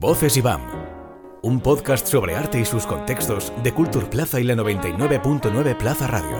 Voces 0.00 0.38
IBAM, 0.38 0.62
un 1.42 1.60
podcast 1.60 2.06
sobre 2.06 2.34
arte 2.34 2.58
y 2.58 2.64
sus 2.64 2.86
contextos 2.86 3.52
de 3.62 3.74
Culture 3.74 4.06
Plaza 4.06 4.40
y 4.40 4.44
la 4.44 4.54
99.9 4.54 5.76
Plaza 5.76 6.06
Radio. 6.06 6.38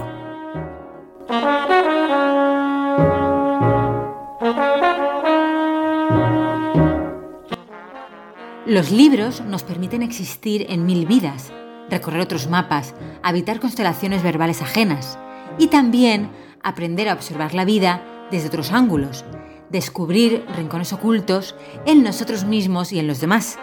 Los 8.64 8.90
libros 8.90 9.42
nos 9.42 9.62
permiten 9.62 10.00
existir 10.00 10.64
en 10.70 10.86
mil 10.86 11.04
vidas, 11.04 11.52
recorrer 11.90 12.22
otros 12.22 12.48
mapas, 12.48 12.94
habitar 13.22 13.60
constelaciones 13.60 14.22
verbales 14.22 14.62
ajenas 14.62 15.18
y 15.58 15.66
también 15.66 16.30
aprender 16.62 17.10
a 17.10 17.12
observar 17.12 17.52
la 17.52 17.66
vida 17.66 18.13
desde 18.34 18.48
otros 18.48 18.72
ángulos, 18.72 19.24
descubrir 19.70 20.44
rincones 20.56 20.92
ocultos 20.92 21.54
en 21.86 22.02
nosotros 22.02 22.44
mismos 22.44 22.92
y 22.92 22.98
en 22.98 23.06
los 23.06 23.20
demás. 23.20 23.58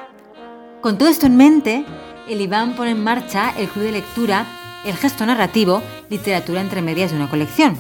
Con 0.80 0.98
todo 0.98 1.10
esto 1.10 1.26
en 1.26 1.36
mente, 1.36 1.86
el 2.30 2.40
Iván 2.40 2.76
pone 2.76 2.92
en 2.92 3.04
marcha 3.04 3.54
el 3.58 3.68
club 3.68 3.86
de 3.86 3.92
lectura 3.92 4.46
El 4.86 4.96
gesto 4.96 5.26
narrativo, 5.26 5.84
literatura 6.10 6.62
entre 6.62 6.82
medias 6.82 7.12
de 7.12 7.18
una 7.18 7.30
colección. 7.30 7.78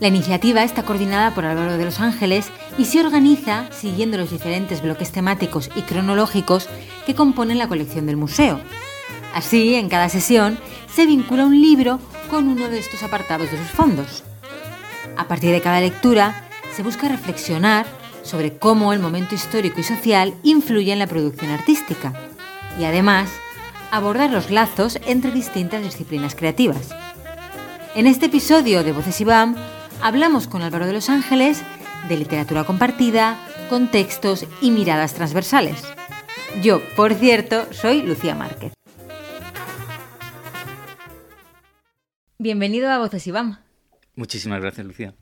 La 0.00 0.08
iniciativa 0.08 0.64
está 0.64 0.82
coordinada 0.82 1.34
por 1.34 1.44
Álvaro 1.44 1.78
de 1.78 1.84
los 1.84 2.00
Ángeles 2.00 2.50
y 2.76 2.86
se 2.86 3.00
organiza 3.00 3.70
siguiendo 3.70 4.18
los 4.18 4.30
diferentes 4.30 4.82
bloques 4.82 5.12
temáticos 5.12 5.70
y 5.76 5.82
cronológicos 5.82 6.68
que 7.06 7.14
componen 7.14 7.58
la 7.58 7.68
colección 7.68 8.06
del 8.06 8.16
museo. 8.16 8.60
Así, 9.34 9.76
en 9.76 9.88
cada 9.88 10.08
sesión 10.08 10.58
se 10.92 11.06
vincula 11.06 11.46
un 11.46 11.60
libro 11.60 12.00
con 12.28 12.48
uno 12.48 12.68
de 12.68 12.78
estos 12.78 13.02
apartados 13.02 13.50
de 13.50 13.58
sus 13.58 13.70
fondos. 13.70 14.24
A 15.20 15.28
partir 15.28 15.52
de 15.52 15.60
cada 15.60 15.82
lectura, 15.82 16.48
se 16.74 16.82
busca 16.82 17.06
reflexionar 17.06 17.84
sobre 18.22 18.56
cómo 18.56 18.94
el 18.94 19.00
momento 19.00 19.34
histórico 19.34 19.78
y 19.78 19.82
social 19.82 20.32
influye 20.42 20.94
en 20.94 20.98
la 20.98 21.06
producción 21.06 21.50
artística 21.50 22.14
y 22.78 22.84
además 22.84 23.28
abordar 23.90 24.30
los 24.30 24.50
lazos 24.50 24.98
entre 25.04 25.30
distintas 25.30 25.82
disciplinas 25.82 26.34
creativas. 26.34 26.88
En 27.94 28.06
este 28.06 28.26
episodio 28.26 28.82
de 28.82 28.92
Voces 28.92 29.20
IBAM 29.20 29.56
hablamos 30.00 30.48
con 30.48 30.62
Álvaro 30.62 30.86
de 30.86 30.94
los 30.94 31.10
Ángeles 31.10 31.60
de 32.08 32.16
literatura 32.16 32.64
compartida, 32.64 33.36
contextos 33.68 34.46
y 34.62 34.70
miradas 34.70 35.12
transversales. 35.12 35.82
Yo, 36.62 36.80
por 36.96 37.12
cierto, 37.12 37.66
soy 37.74 38.00
Lucía 38.00 38.34
Márquez. 38.34 38.72
Bienvenido 42.38 42.88
a 42.88 42.96
Voces 42.96 43.26
IBAM. 43.26 43.58
Muchísimas 44.20 44.60
gracias, 44.60 44.86
Lucía. 44.86 45.14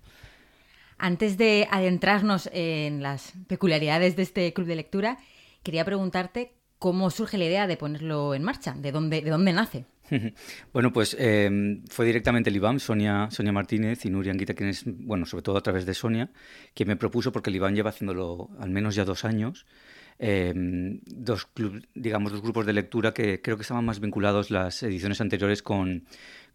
Antes 0.99 1.39
de 1.39 1.69
adentrarnos 1.71 2.51
en 2.53 3.03
las 3.03 3.33
peculiaridades 3.47 4.17
de 4.17 4.23
este 4.23 4.53
club 4.53 4.67
de 4.67 4.77
lectura, 4.77 5.19
quería 5.63 5.85
preguntarte 5.85 6.53
cómo 6.79 7.11
surge 7.11 7.39
la 7.39 7.45
idea 7.45 7.67
de 7.67 7.77
ponerlo 7.77 8.35
en 8.35 8.43
marcha, 8.43 8.75
de 8.77 8.93
dónde, 8.93 9.21
de 9.21 9.31
dónde 9.31 9.53
nace. 9.53 9.85
Bueno, 10.73 10.93
pues 10.93 11.15
eh, 11.19 11.81
fue 11.91 12.07
directamente 12.07 12.51
el 12.51 12.57
IBAM, 12.57 12.79
Sonia, 12.79 13.29
Sonia 13.31 13.53
Martínez 13.53 14.05
y 14.07 14.11
Nuria 14.11 14.33
Anguita, 14.33 14.55
quienes, 14.55 14.85
bueno, 14.87 15.27
sobre 15.27 15.43
todo 15.43 15.59
a 15.59 15.61
través 15.61 15.85
de 15.85 15.93
Sonia, 15.95 16.31
que 16.75 16.87
me 16.87 16.97
propuso, 16.97 17.31
porque 17.31 17.51
el 17.51 17.57
IBAM 17.57 17.75
lleva 17.75 17.91
haciéndolo 17.91 18.49
al 18.59 18.71
menos 18.71 18.95
ya 18.95 19.05
dos 19.05 19.25
años, 19.27 19.67
eh, 20.19 20.53
dos, 20.55 21.49
digamos, 21.95 22.33
dos 22.33 22.43
grupos 22.43 22.67
de 22.67 22.73
lectura 22.73 23.13
que 23.13 23.41
creo 23.41 23.57
que 23.57 23.63
estaban 23.63 23.85
más 23.85 24.01
vinculados 24.01 24.51
las 24.51 24.83
ediciones 24.83 25.21
anteriores 25.21 25.63
con, 25.63 26.07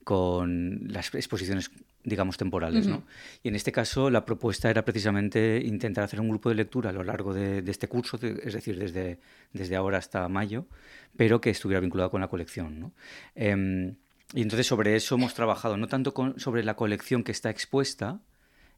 con 0.04 0.82
las 0.88 1.14
exposiciones, 1.14 1.72
digamos, 2.04 2.38
temporales. 2.38 2.88
¿no? 2.88 3.04
Y 3.42 3.48
en 3.48 3.56
este 3.56 3.72
caso 3.72 4.10
la 4.10 4.26
propuesta 4.26 4.70
era 4.70 4.84
precisamente 4.84 5.62
intentar 5.64 6.04
hacer 6.04 6.20
un 6.20 6.30
grupo 6.30 6.50
de 6.50 6.56
lectura 6.56 6.90
a 6.90 6.94
lo 6.94 7.04
largo 7.04 7.34
de, 7.34 7.64
este 7.68 7.88
curso, 7.88 8.18
es 8.22 8.54
decir, 8.54 8.78
desde, 8.78 9.20
desde 9.52 9.76
ahora 9.76 9.98
hasta 9.98 10.28
mayo, 10.30 10.66
pero 11.16 11.42
que 11.42 11.50
estuviera 11.50 11.80
vinculado 11.80 12.10
con 12.10 12.22
la 12.22 12.28
colección. 12.28 12.80
¿no? 12.80 12.94
Em, 13.36 13.96
y 14.34 14.42
entonces 14.42 14.68
sobre 14.68 14.96
eso 14.96 15.16
hemos 15.16 15.34
trabajado, 15.34 15.78
no 15.78 15.88
tanto 15.88 16.14
sobre 16.38 16.64
la 16.64 16.76
colección 16.76 17.24
que 17.24 17.32
está 17.32 17.50
expuesta, 17.50 18.20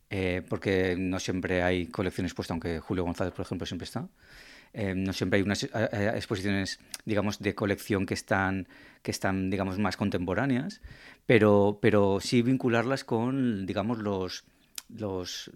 eh, 0.09 0.44
porque 0.47 0.95
no 0.97 1.19
siempre 1.19 1.63
hay 1.63 1.88
colección 1.88 2.25
expuesta, 2.25 2.53
aunque 2.53 2.79
Julio 2.79 3.03
González, 3.03 3.33
por 3.33 3.45
ejemplo, 3.45 3.66
siempre 3.66 3.85
está, 3.85 4.07
eh, 4.77 4.93
no 4.93 5.13
siempre 5.13 5.37
hay 5.37 5.43
unas 5.43 5.63
eh, 5.63 5.69
eh, 5.73 6.11
exposiciones, 6.15 6.81
digamos, 7.05 7.39
de 7.39 7.55
colección 7.55 8.05
que 8.05 8.13
están, 8.13 8.67
que 9.03 9.11
están 9.11 9.49
digamos, 9.49 9.79
más 9.79 9.95
contemporáneas, 9.95 10.81
pero, 11.25 11.79
pero 11.81 12.19
sí 12.19 12.41
vincularlas 12.41 13.05
con, 13.05 13.65
digamos, 13.65 13.99
los, 13.99 14.43
los, 14.89 15.49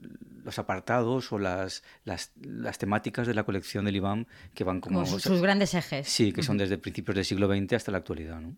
los, 0.45 0.57
apartados 0.57 1.33
o 1.33 1.37
las, 1.37 1.83
las, 2.05 2.31
las, 2.39 2.77
temáticas 2.77 3.27
de 3.27 3.33
la 3.33 3.43
colección 3.43 3.83
del 3.83 3.97
IBAM 3.97 4.25
que 4.53 4.63
van 4.63 4.79
como... 4.79 5.05
sus, 5.05 5.21
sus, 5.21 5.41
grandes 5.41 5.73
ejes. 5.73 6.07
Sí, 6.07 6.31
que 6.31 6.41
son 6.41 6.57
desde 6.57 6.77
principios 6.77 7.15
del 7.15 7.25
siglo 7.25 7.53
XX 7.53 7.73
hasta 7.73 7.91
la 7.91 7.97
actualidad. 7.97 8.39
¿no? 8.39 8.55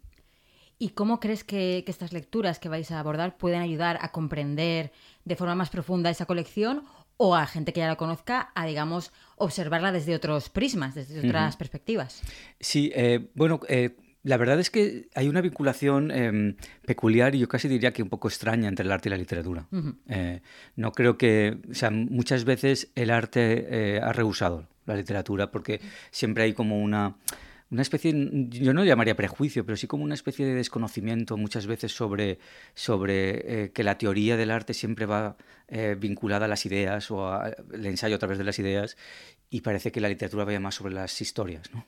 ¿Y 0.78 0.90
cómo 0.90 1.20
crees 1.20 1.44
que, 1.44 1.82
que, 1.84 1.92
estas 1.92 2.14
lecturas 2.14 2.60
que 2.60 2.70
vais 2.70 2.92
a 2.92 3.00
abordar 3.00 3.36
pueden 3.36 3.62
ayudar 3.62 3.98
a 4.00 4.12
comprender 4.12 4.92
de 5.26 5.36
forma 5.36 5.56
más 5.56 5.72
profunda 5.72 6.12
esa 6.12 6.28
colección 6.28 6.84
o 7.24 7.36
a 7.36 7.46
gente 7.46 7.72
que 7.72 7.82
ya 7.82 7.88
la 7.88 7.98
conozca 7.98 8.50
a, 8.56 8.66
digamos, 8.66 9.12
observarla 9.36 9.92
desde 9.92 10.16
otros 10.16 10.50
prismas, 10.50 10.96
desde 10.96 11.20
otras 11.20 11.56
perspectivas. 11.56 12.24
Sí, 12.60 12.92
eh, 12.96 13.30
bueno, 13.36 13.60
eh, 13.70 13.96
la 14.24 14.38
verdad 14.38 14.60
es 14.60 14.72
que 14.72 15.08
hay 15.14 15.28
una 15.28 15.42
vinculación 15.42 16.10
em, 16.10 16.56
peculiar 16.84 17.36
y 17.36 17.38
yo 17.38 17.48
casi 17.48 17.68
diría 17.68 17.94
que 17.94 18.02
un 18.02 18.10
poco 18.10 18.28
extraña 18.28 18.68
entre 18.68 18.86
el 18.86 18.92
arte 18.92 19.10
y 19.10 19.12
la 19.12 19.18
literatura. 19.18 19.68
Eh, 20.08 20.42
no 20.76 20.94
creo 20.94 21.20
que, 21.20 21.60
o 21.70 21.76
sea, 21.76 21.92
muchas 21.92 22.44
veces 22.44 22.90
el 22.96 23.12
arte 23.12 24.00
ha 24.02 24.12
rehusado 24.14 24.68
la 24.88 24.96
literatura 24.96 25.52
porque 25.52 25.80
siempre 26.10 26.46
hay 26.46 26.54
como 26.54 26.80
una 26.80 27.18
una 27.72 27.82
especie, 27.82 28.14
yo 28.50 28.74
no 28.74 28.84
llamaría 28.84 29.16
prejuicio, 29.16 29.66
pero 29.66 29.78
sí 29.78 29.88
como 29.88 30.04
una 30.04 30.14
especie 30.14 30.46
de 30.46 30.54
desconocimiento 30.54 31.38
muchas 31.38 31.68
veces 31.68 31.94
sobre, 31.94 32.38
sobre 32.74 33.72
que 33.74 33.84
la 33.84 33.98
teoría 33.98 34.36
del 34.36 34.52
arte 34.52 34.74
siempre 34.74 35.06
va 35.06 35.38
eh, 35.74 35.96
vinculada 35.98 36.46
a 36.46 36.48
las 36.50 36.66
ideas 36.66 37.10
o 37.12 37.32
al 37.32 37.86
ensayo 37.86 38.18
a 38.18 38.20
través 38.20 38.38
de 38.38 38.44
las 38.44 38.60
ideas 38.60 38.98
y 39.54 39.60
parece 39.62 39.92
que 39.92 40.00
la 40.00 40.08
literatura 40.08 40.46
vaya 40.46 40.62
más 40.62 40.76
sobre 40.76 40.94
las 40.94 41.20
historias. 41.20 41.72
¿no? 41.74 41.86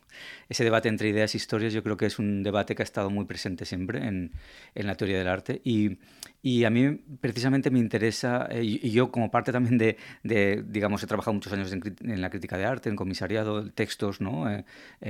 Ese 0.50 0.66
debate 0.66 0.90
entre 0.90 1.08
ideas 1.08 1.34
e 1.34 1.38
historias 1.38 1.72
yo 1.72 1.82
creo 1.82 1.96
que 1.96 2.06
es 2.06 2.20
un 2.20 2.44
debate 2.44 2.76
que 2.76 2.82
ha 2.82 2.84
estado 2.84 3.10
muy 3.10 3.24
presente 3.24 3.64
siempre 3.64 4.06
en, 4.06 4.34
en 4.76 4.86
la 4.86 4.96
teoría 4.96 5.18
del 5.18 5.30
arte 5.30 5.62
y, 5.64 5.98
y, 6.42 6.66
a 6.66 6.70
mí 6.70 7.00
precisamente 7.22 7.72
me 7.72 7.80
interesa, 7.80 8.48
eh, 8.52 8.64
y, 8.64 8.92
yo 8.92 9.12
como 9.12 9.32
parte 9.32 9.54
también 9.54 9.78
de, 9.78 9.96
de, 10.24 10.62
digamos, 10.68 11.02
he 11.04 11.08
trabajado 11.08 11.34
muchos 11.34 11.54
años 11.54 11.72
en, 11.72 12.22
la 12.22 12.30
crítica 12.30 12.58
de 12.58 12.66
arte, 12.66 12.90
en 12.90 12.98
comisariado, 12.98 13.72
textos 13.72 14.20
¿no? 14.20 14.52
Eh, 14.52 14.66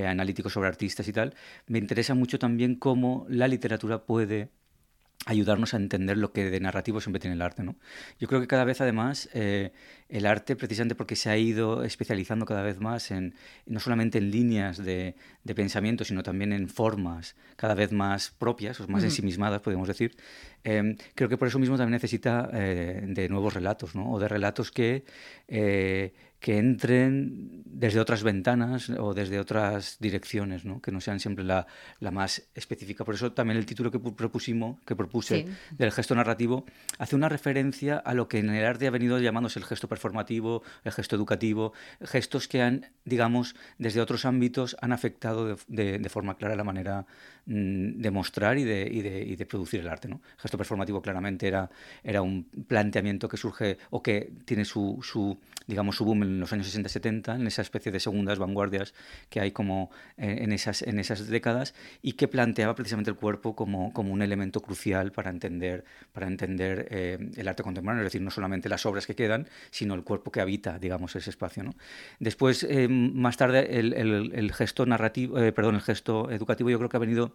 analíticos 0.06 0.54
sobre 0.54 0.68
artistas 0.70 1.08
y 1.08 1.12
tal, 1.12 1.34
me 1.66 1.80
interesa 1.80 2.14
mucho 2.14 2.38
también 2.38 2.76
cómo 2.76 3.26
la 3.30 3.48
literatura 3.48 4.06
puede 4.06 4.50
ayudarnos 5.26 5.74
a 5.74 5.78
entender 5.78 6.18
lo 6.18 6.34
que 6.34 6.50
de 6.50 6.60
narrativo 6.60 7.00
siempre 7.00 7.20
tiene 7.20 7.36
el 7.36 7.42
arte. 7.42 7.64
¿no? 7.64 7.76
Yo 8.20 8.28
creo 8.28 8.42
que 8.42 8.48
cada 8.48 8.66
vez 8.66 8.82
además 8.82 9.30
eh, 9.34 9.72
el 10.14 10.28
arte, 10.28 10.56
precisamente 10.56 10.94
porque 10.94 11.16
se 11.16 11.32
ha 11.32 11.38
ido 11.38 11.84
especializando 11.84 12.46
cada 12.46 12.62
vez 12.62 12.80
más 12.80 13.10
en 13.10 13.34
no 13.66 13.80
solamente 13.80 14.20
en 14.20 14.30
líneas 14.30 14.78
de, 14.78 15.16
pensamiento, 15.56 16.06
sino 16.06 16.22
también 16.22 16.54
en 16.54 16.70
formas 16.70 17.36
cada 17.56 17.74
vez 17.74 17.92
más 17.92 18.30
propias, 18.30 18.80
o 18.80 18.88
más 18.88 19.04
ensimismadas, 19.04 19.62
podemos 19.62 19.88
decir, 19.88 20.16
em, 20.64 20.98
creo 21.16 21.30
que 21.30 21.38
por 21.38 21.48
eso 21.48 21.58
mismo 21.58 21.78
también 21.78 21.94
necesita 21.94 22.48
eh, 22.54 23.02
de 23.08 23.28
nuevos 23.28 23.56
relatos, 23.56 23.96
¿no? 23.96 24.12
o 24.12 24.20
de 24.20 24.28
relatos 24.28 24.72
que 24.72 25.04
eh, 25.48 26.14
que 26.44 26.58
entren 26.58 27.64
desde 27.64 28.02
otras 28.02 28.22
ventanas 28.22 28.90
o 28.90 29.14
desde 29.14 29.40
otras 29.40 29.96
direcciones, 30.02 30.66
¿no? 30.66 30.82
que 30.82 30.92
no 30.92 31.00
sean 31.00 31.22
siempre 31.22 31.46
la, 31.46 31.68
la, 32.02 32.12
más 32.12 32.44
específica. 32.54 33.06
Por 33.06 33.16
eso 33.16 33.32
también 33.32 33.58
el 33.58 33.66
título 33.66 33.90
que 33.90 34.00
propusimos, 34.00 34.78
que 34.86 34.94
propuse 34.94 35.46
del 35.72 35.94
gesto 35.94 36.16
narrativo 36.16 36.66
hace 37.00 37.16
una 37.16 37.30
referencia 37.30 37.96
a 37.96 38.14
lo 38.14 38.28
que 38.28 38.40
en 38.40 38.50
el 38.50 38.66
arte 38.66 38.88
ha 38.88 38.92
venido 38.92 39.18
llamándose 39.20 39.58
el 39.58 39.64
gesto 39.64 39.88
performativo, 40.04 40.64
el 40.84 40.92
gesto 40.92 41.16
educativo, 41.16 41.72
gestos 42.02 42.48
que 42.50 42.62
han, 42.62 42.92
digamos, 43.06 43.56
desde 43.78 44.02
otros 44.02 44.26
ámbitos 44.26 44.76
han 44.82 44.92
afectado 44.92 45.56
de, 45.68 46.00
de, 46.00 46.10
forma 46.10 46.36
clara 46.36 46.56
la 46.56 46.66
manera 46.66 47.06
de 47.46 48.12
mostrar 48.12 48.58
y 48.58 48.64
de, 48.64 48.88
y 48.90 49.02
de, 49.02 49.22
y 49.22 49.36
de, 49.36 49.46
producir 49.46 49.82
el 49.82 49.90
arte. 49.90 50.08
¿no? 50.08 50.22
El 50.36 50.42
gesto 50.42 50.58
performativo 50.58 51.02
claramente 51.02 51.48
era, 51.48 51.70
un 52.22 52.46
planteamiento 52.68 53.28
que 53.28 53.38
surge 53.38 53.78
o 53.90 54.02
que 54.02 54.32
tiene 54.46 54.64
su, 54.66 55.00
su 55.02 55.38
digamos, 55.68 55.96
su 55.96 56.06
boom 56.06 56.24
en 56.24 56.40
los 56.40 56.52
años 56.54 56.74
60-70, 56.76 57.36
en 57.36 57.48
esa 57.48 57.62
especie 57.62 57.92
de 57.92 58.00
segundas 58.00 58.40
vanguardias 58.40 58.94
que 59.30 59.40
hay 59.40 59.52
como 59.52 59.92
eh, 60.18 60.40
en, 60.42 60.52
esas, 60.52 60.82
en 60.82 61.00
esas 61.00 61.28
décadas 61.28 61.74
y 62.02 62.14
que 62.14 62.28
planteaba 62.28 62.76
precisamente 62.76 63.10
el 63.10 63.18
cuerpo 63.18 63.56
como, 63.56 63.92
un 63.94 64.22
elemento 64.22 64.60
crucial 64.60 65.12
para 65.12 65.30
entender, 65.30 65.86
para 66.12 66.28
entender 66.28 66.88
eh, 66.92 67.18
el 67.36 67.48
arte 67.48 67.64
contemporáneo, 67.64 68.04
es 68.04 68.08
decir, 68.08 68.22
no 68.22 68.32
solamente 68.32 68.70
las 68.70 68.86
obras 68.86 69.08
que 69.08 69.16
quedan, 69.16 69.48
sino 69.72 69.96
el 69.96 70.04
cuerpo 70.04 70.32
que 70.32 70.42
habita, 70.42 70.78
digamos, 70.80 71.16
ese 71.16 71.30
espacio. 71.30 71.64
¿no? 71.64 71.76
Después, 72.20 72.66
eh, 72.70 72.88
más 72.88 73.38
tarde, 73.38 73.80
el, 73.80 73.94
el, 73.94 74.54
gesto 74.54 74.86
narrativo, 74.86 75.36
perdón, 75.54 75.76
el 75.76 75.82
gesto 75.82 76.30
educativo 76.30 76.70
yo 76.70 76.78
creo 76.78 76.90
que 76.90 76.98
ha 76.98 77.00
venido 77.00 77.33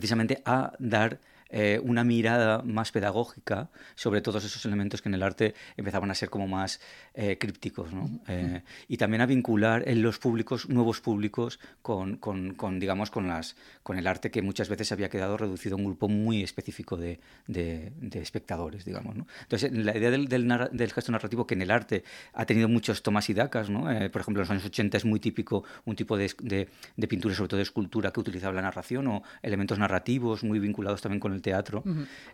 precisamente 0.00 0.42
a 0.44 0.72
dar 0.78 1.18
eh, 1.48 1.80
una 1.82 2.02
mirada 2.02 2.62
más 2.62 2.90
pedagógica 2.90 3.70
sobre 3.94 4.20
todos 4.20 4.44
esos 4.44 4.64
elementos 4.64 5.00
que 5.00 5.08
en 5.08 5.14
el 5.14 5.22
arte 5.22 5.54
empezaban 5.76 6.10
a 6.10 6.14
ser 6.14 6.28
como 6.28 6.48
más 6.48 6.80
eh, 7.14 7.38
crípticos, 7.38 7.92
¿no? 7.92 8.10
Eh, 8.26 8.62
y 8.88 8.96
también 8.96 9.20
a 9.20 9.26
vincular 9.26 9.88
en 9.88 10.02
los 10.02 10.18
públicos, 10.18 10.68
nuevos 10.68 11.00
públicos, 11.00 11.60
con, 11.82 12.16
con, 12.16 12.54
con, 12.54 12.80
digamos, 12.80 13.10
con, 13.12 13.28
las, 13.28 13.54
con 13.84 13.96
el 13.96 14.08
arte 14.08 14.32
que 14.32 14.42
muchas 14.42 14.68
veces 14.68 14.90
había 14.90 15.08
quedado 15.08 15.36
reducido 15.36 15.76
a 15.76 15.78
un 15.78 15.84
grupo 15.84 16.08
muy 16.08 16.42
específico 16.42 16.96
de, 16.96 17.20
de, 17.46 17.92
espectadores, 18.14 18.84
digamos. 18.84 19.14
¿no? 19.14 19.26
Entonces, 19.42 19.70
la 19.72 19.96
idea 19.96 20.10
del, 20.10 20.26
del, 20.26 20.92
gesto 20.92 21.12
narrativo 21.12 21.46
que 21.46 21.54
en 21.54 21.62
el 21.62 21.70
arte 21.70 22.02
ha 22.32 22.44
tenido 22.44 22.68
muchos 22.68 23.02
tomas 23.02 23.30
y 23.30 23.34
dacas, 23.34 23.70
¿no? 23.70 23.82
por 24.10 24.20
ejemplo, 24.20 24.42
en 24.42 24.48
los 24.48 24.50
años 24.50 24.64
80 24.64 24.96
es 24.96 25.04
muy 25.04 25.20
típico 25.20 25.62
un 25.84 25.94
tipo 25.94 26.16
de, 26.16 26.32
de, 26.42 27.06
pintura, 27.06 27.34
sobre 27.34 27.48
todo 27.48 27.58
de 27.58 27.62
escultura, 27.62 28.10
que 28.10 28.18
utilizaba 28.20 28.52
la 28.52 28.62
narración 28.62 29.06
o 29.06 29.22
elementos 29.42 29.78
narrativos 29.78 30.42
muy 30.42 30.58
vinculados 30.58 31.02
también 31.02 31.20
con 31.20 31.35
el 31.36 31.42
teatro, 31.42 31.84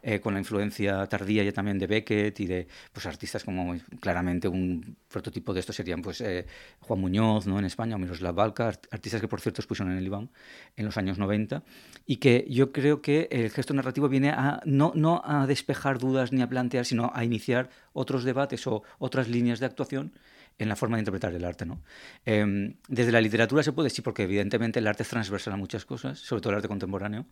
eh, 0.02 0.20
con 0.20 0.32
la 0.32 0.40
influencia 0.40 1.06
tardía 1.06 1.44
ya 1.44 1.52
también 1.52 1.78
de 1.78 1.86
Beckett 1.86 2.40
y 2.40 2.46
de 2.46 2.66
pues, 2.92 3.06
artistas 3.06 3.44
como 3.44 3.76
claramente 4.00 4.48
un 4.48 4.96
prototipo 5.08 5.52
de 5.52 5.60
esto 5.60 5.72
serían 5.72 6.00
pues, 6.00 6.20
eh, 6.20 6.46
Juan 6.80 7.00
Muñoz 7.00 7.46
¿no? 7.46 7.58
en 7.58 7.64
España 7.66 7.96
o 7.96 7.98
Miroslav 7.98 8.34
Balka, 8.34 8.68
artistas 8.90 9.20
que 9.20 9.28
por 9.28 9.40
cierto 9.40 9.60
expusieron 9.60 9.92
en 9.92 9.98
el 9.98 10.06
IBAM 10.06 10.28
en 10.76 10.84
los 10.84 10.96
años 10.96 11.18
90 11.18 11.62
y 12.06 12.16
que 12.16 12.46
yo 12.48 12.72
creo 12.72 13.02
que 13.02 13.28
el 13.30 13.50
gesto 13.50 13.74
narrativo 13.74 14.08
viene 14.08 14.30
a 14.30 14.60
no, 14.64 14.92
no 14.94 15.22
a 15.24 15.46
despejar 15.46 15.98
dudas 15.98 16.32
ni 16.32 16.42
a 16.42 16.48
plantear, 16.48 16.84
sino 16.86 17.12
a 17.14 17.24
iniciar 17.24 17.70
otros 17.92 18.24
debates 18.24 18.66
o 18.66 18.82
otras 18.98 19.28
líneas 19.28 19.60
de 19.60 19.66
actuación 19.66 20.12
en 20.58 20.68
la 20.68 20.76
forma 20.76 20.96
de 20.96 21.00
interpretar 21.00 21.32
el 21.34 21.44
arte. 21.44 21.66
¿no? 21.66 21.80
Em, 22.24 22.74
desde 22.88 23.12
la 23.12 23.20
literatura 23.20 23.62
se 23.62 23.72
puede, 23.72 23.90
sí, 23.90 24.02
porque 24.02 24.24
evidentemente 24.24 24.78
el 24.78 24.86
arte 24.86 25.02
es 25.02 25.08
transversal 25.08 25.54
a 25.54 25.56
muchas 25.56 25.84
cosas, 25.84 26.18
sobre 26.18 26.40
todo 26.40 26.50
el 26.50 26.56
arte 26.56 26.68
contemporáneo. 26.68 27.26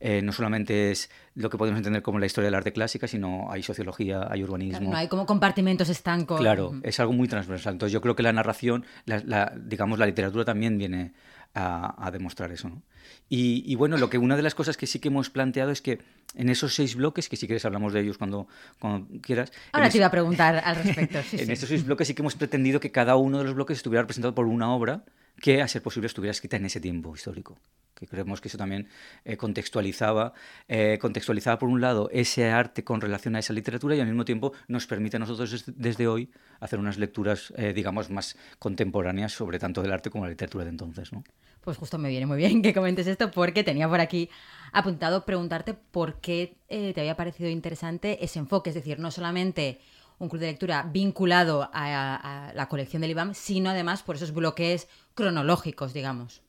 Eh, 0.00 0.22
no 0.22 0.32
solamente 0.32 0.92
es 0.92 1.10
lo 1.34 1.50
que 1.50 1.58
podemos 1.58 1.78
entender 1.78 2.02
como 2.02 2.20
la 2.20 2.26
historia 2.26 2.46
del 2.46 2.54
arte 2.54 2.72
clásica, 2.72 3.08
sino 3.08 3.50
hay 3.50 3.62
sociología, 3.62 4.28
hay 4.30 4.44
urbanismo. 4.44 4.90
no 4.90 4.96
hay 4.96 5.08
como 5.08 5.26
compartimentos 5.26 5.88
estancos. 5.88 6.38
Claro, 6.40 6.74
es 6.84 7.00
algo 7.00 7.12
muy 7.12 7.26
transversal. 7.26 7.74
Entonces 7.74 7.92
yo 7.92 8.00
creo 8.00 8.14
que 8.14 8.22
la 8.22 8.32
narración, 8.32 8.84
la, 9.06 9.52
digamos, 9.56 9.98
la 9.98 10.06
literatura 10.06 10.44
también 10.44 10.78
viene 10.78 11.12
a, 11.58 12.10
demostrar 12.10 12.52
eso. 12.52 12.68
¿no? 12.68 12.82
Y, 13.28 13.74
bueno, 13.74 13.96
lo 13.96 14.08
que 14.08 14.18
una 14.18 14.36
de 14.36 14.42
las 14.42 14.54
cosas 14.54 14.76
que 14.76 14.86
sí 14.86 14.98
que 15.00 15.08
hemos 15.08 15.30
planteado 15.30 15.70
es 15.70 15.82
que 15.82 15.98
en 16.34 16.48
esos 16.48 16.74
seis 16.74 16.94
bloques, 16.94 17.28
que 17.28 17.36
si 17.36 17.46
quieres 17.46 17.64
hablamos 17.64 17.92
de 17.92 18.00
ellos 18.00 18.18
cuando, 18.18 18.48
cuando 18.78 19.06
quieras. 19.20 19.52
Ahora 19.72 19.90
te 19.90 19.98
iba 19.98 20.06
a 20.06 20.10
preguntar 20.10 20.62
al 20.64 20.76
respecto. 20.76 21.18
en 21.32 21.50
esos 21.50 21.68
seis 21.68 21.84
bloques 21.84 22.08
sí 22.08 22.14
que 22.14 22.22
hemos 22.22 22.36
pretendido 22.36 22.80
que 22.80 22.90
cada 22.90 23.16
uno 23.16 23.38
de 23.38 23.44
los 23.44 23.54
bloques 23.54 23.76
estuviera 23.78 24.02
representado 24.02 24.34
por 24.34 24.46
una 24.46 24.72
obra 24.72 25.04
que, 25.40 25.62
a 25.62 25.68
ser 25.68 25.82
posible, 25.82 26.06
estuviera 26.06 26.32
escrita 26.32 26.56
en 26.56 26.66
ese 26.66 26.80
tiempo 26.80 27.14
histórico 27.14 27.58
que 27.98 28.06
creemos 28.06 28.40
que 28.40 28.48
eso 28.48 28.58
también 28.58 28.88
eh, 29.24 29.36
contextualizaba, 29.36 30.32
eh, 30.68 30.98
contextualizaba 31.00 31.58
por 31.58 31.68
un 31.68 31.80
lado 31.80 32.08
ese 32.12 32.48
arte 32.50 32.84
con 32.84 33.00
relación 33.00 33.34
a 33.36 33.40
esa 33.40 33.52
literatura 33.52 33.96
y 33.96 34.00
al 34.00 34.06
mismo 34.06 34.24
tiempo 34.24 34.52
nos 34.68 34.86
permite 34.86 35.16
a 35.16 35.20
nosotros 35.20 35.64
desde 35.66 36.06
hoy 36.06 36.30
hacer 36.60 36.78
unas 36.78 36.98
lecturas, 36.98 37.52
eh, 37.56 37.72
digamos, 37.72 38.10
más 38.10 38.36
contemporáneas 38.58 39.32
sobre 39.32 39.58
tanto 39.58 39.82
del 39.82 39.92
arte 39.92 40.10
como 40.10 40.24
la 40.24 40.30
literatura 40.30 40.64
de 40.64 40.70
entonces. 40.70 41.12
¿no? 41.12 41.24
Pues 41.60 41.76
justo 41.76 41.98
me 41.98 42.08
viene 42.08 42.26
muy 42.26 42.36
bien 42.36 42.62
que 42.62 42.72
comentes 42.72 43.06
esto 43.06 43.30
porque 43.30 43.64
tenía 43.64 43.88
por 43.88 44.00
aquí 44.00 44.30
apuntado 44.72 45.24
preguntarte 45.24 45.74
por 45.74 46.20
qué 46.20 46.56
te 46.68 47.00
había 47.00 47.16
parecido 47.16 47.48
interesante 47.48 48.22
ese 48.24 48.38
enfoque, 48.38 48.70
es 48.70 48.74
decir, 48.74 48.98
no 48.98 49.10
solamente 49.10 49.80
un 50.18 50.28
club 50.28 50.40
de 50.40 50.48
lectura 50.48 50.82
vinculado 50.82 51.68
a, 51.72 52.52
la 52.54 52.68
colección 52.68 53.02
del 53.02 53.12
IBAM, 53.12 53.34
sino 53.34 53.70
además 53.70 54.02
por 54.02 54.16
esos 54.16 54.32
bloques 54.32 54.88
cronológicos, 55.14 55.92
digamos. 55.92 56.42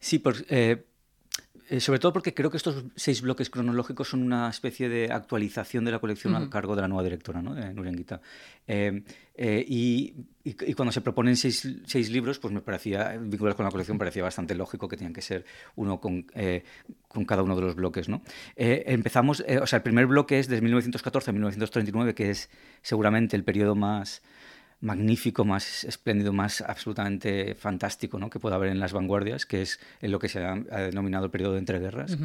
Sí, 0.00 0.18
pues, 0.18 0.44
eh, 0.48 0.86
eh, 1.68 1.80
sobre 1.80 1.98
todo 1.98 2.12
porque 2.12 2.32
creo 2.32 2.50
que 2.50 2.56
estos 2.56 2.84
seis 2.94 3.20
bloques 3.20 3.50
cronológicos 3.50 4.08
son 4.08 4.22
una 4.22 4.48
especie 4.48 4.88
de 4.88 5.10
actualización 5.10 5.84
de 5.84 5.90
la 5.90 5.98
colección 5.98 6.36
a 6.36 6.48
cargo 6.48 6.76
de 6.76 6.82
la 6.82 6.88
nueva 6.88 7.02
directora, 7.02 7.42
¿no? 7.42 7.54
de 7.54 7.74
Nurenguita. 7.74 8.20
Eh, 8.68 9.02
eh, 9.34 9.64
y, 9.66 10.14
y, 10.44 10.74
cuando 10.74 10.92
se 10.92 11.00
proponen 11.00 11.36
seis, 11.36 11.68
seis, 11.84 12.08
libros, 12.10 12.38
pues 12.38 12.54
me 12.54 12.60
parecía, 12.60 13.16
vinculados 13.18 13.56
con 13.56 13.64
la 13.64 13.70
colección, 13.70 13.98
parecía 13.98 14.22
bastante 14.22 14.54
lógico 14.54 14.88
que 14.88 14.96
tenían 14.96 15.12
que 15.12 15.22
ser 15.22 15.44
uno 15.74 16.00
con, 16.00 16.26
con 17.08 17.24
cada 17.24 17.42
uno 17.42 17.56
de 17.56 17.62
los 17.62 17.74
bloques. 17.74 18.08
¿no? 18.08 18.22
empezamos, 18.56 19.44
o 19.60 19.66
sea, 19.66 19.78
el 19.78 19.82
primer 19.82 20.06
bloque 20.06 20.38
es 20.38 20.48
desde 20.48 20.62
1914 20.62 21.30
a 21.30 21.32
1939, 21.32 22.14
que 22.14 22.30
es 22.30 22.48
seguramente 22.80 23.36
el 23.36 23.44
periodo 23.44 23.74
más 23.74 24.22
magnífico, 24.80 25.44
más 25.44 25.84
espléndido, 25.84 26.32
más 26.32 26.60
absolutamente 26.60 27.54
fantástico 27.54 28.18
¿no? 28.18 28.28
que 28.28 28.38
pueda 28.38 28.56
haber 28.56 28.70
en 28.70 28.78
las 28.78 28.92
vanguardias, 28.92 29.46
que 29.46 29.62
es 29.62 29.80
en 30.02 30.10
lo 30.10 30.18
que 30.18 30.28
se 30.28 30.44
ha, 30.44 30.54
denominado 30.54 31.24
el 31.24 31.30
periodo 31.30 31.54
de 31.54 31.60
entreguerras. 31.60 32.16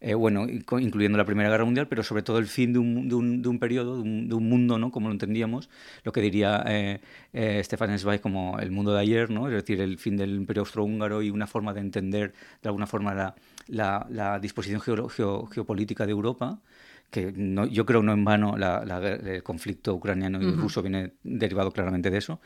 Eh, 0.00 0.14
bueno, 0.14 0.46
incluyendo 0.48 1.18
la 1.18 1.26
Primera 1.26 1.50
Guerra 1.50 1.64
Mundial, 1.64 1.88
pero 1.88 2.02
sobre 2.02 2.22
todo 2.22 2.38
el 2.38 2.46
fin 2.46 2.72
de 2.72 2.78
un, 2.78 3.08
de 3.08 3.14
un, 3.14 3.42
de 3.42 3.48
un 3.48 3.58
periodo, 3.58 3.96
de 3.96 4.02
un, 4.02 4.28
de 4.28 4.34
un, 4.34 4.48
mundo, 4.48 4.78
¿no? 4.78 4.90
como 4.90 5.08
lo 5.08 5.12
entendíamos, 5.12 5.68
lo 6.02 6.12
que 6.12 6.22
diría 6.22 6.64
eh, 6.66 7.00
eh, 7.34 7.60
Stefan 7.62 7.98
Zweig 7.98 8.20
como 8.20 8.58
el 8.58 8.70
mundo 8.70 8.94
de 8.94 9.00
ayer, 9.00 9.30
¿no? 9.30 9.46
es 9.48 9.52
decir, 9.52 9.80
el 9.80 9.98
fin 9.98 10.16
del 10.16 10.34
Imperio 10.34 10.62
Austrohúngaro 10.62 11.22
y 11.22 11.30
una 11.30 11.46
forma 11.46 11.74
de 11.74 11.80
entender 11.80 12.32
de 12.62 12.68
alguna 12.68 12.86
forma 12.86 13.14
la, 13.14 13.34
la, 13.68 14.06
la 14.10 14.38
disposición 14.38 14.80
geopolítica 14.80 16.06
de 16.06 16.12
Europa 16.12 16.58
que 17.10 17.32
no, 17.32 17.66
yo 17.66 17.84
creo 17.86 18.02
no 18.02 18.12
en 18.12 18.24
vano 18.24 18.56
el 18.56 19.42
conflicto 19.42 19.94
ucraniano 19.94 20.40
y 20.40 20.50
ruso 20.52 20.82
viene 20.82 21.12
derivado 21.22 21.72
claramente 21.72 22.10
de 22.10 22.18
eso. 22.18 22.40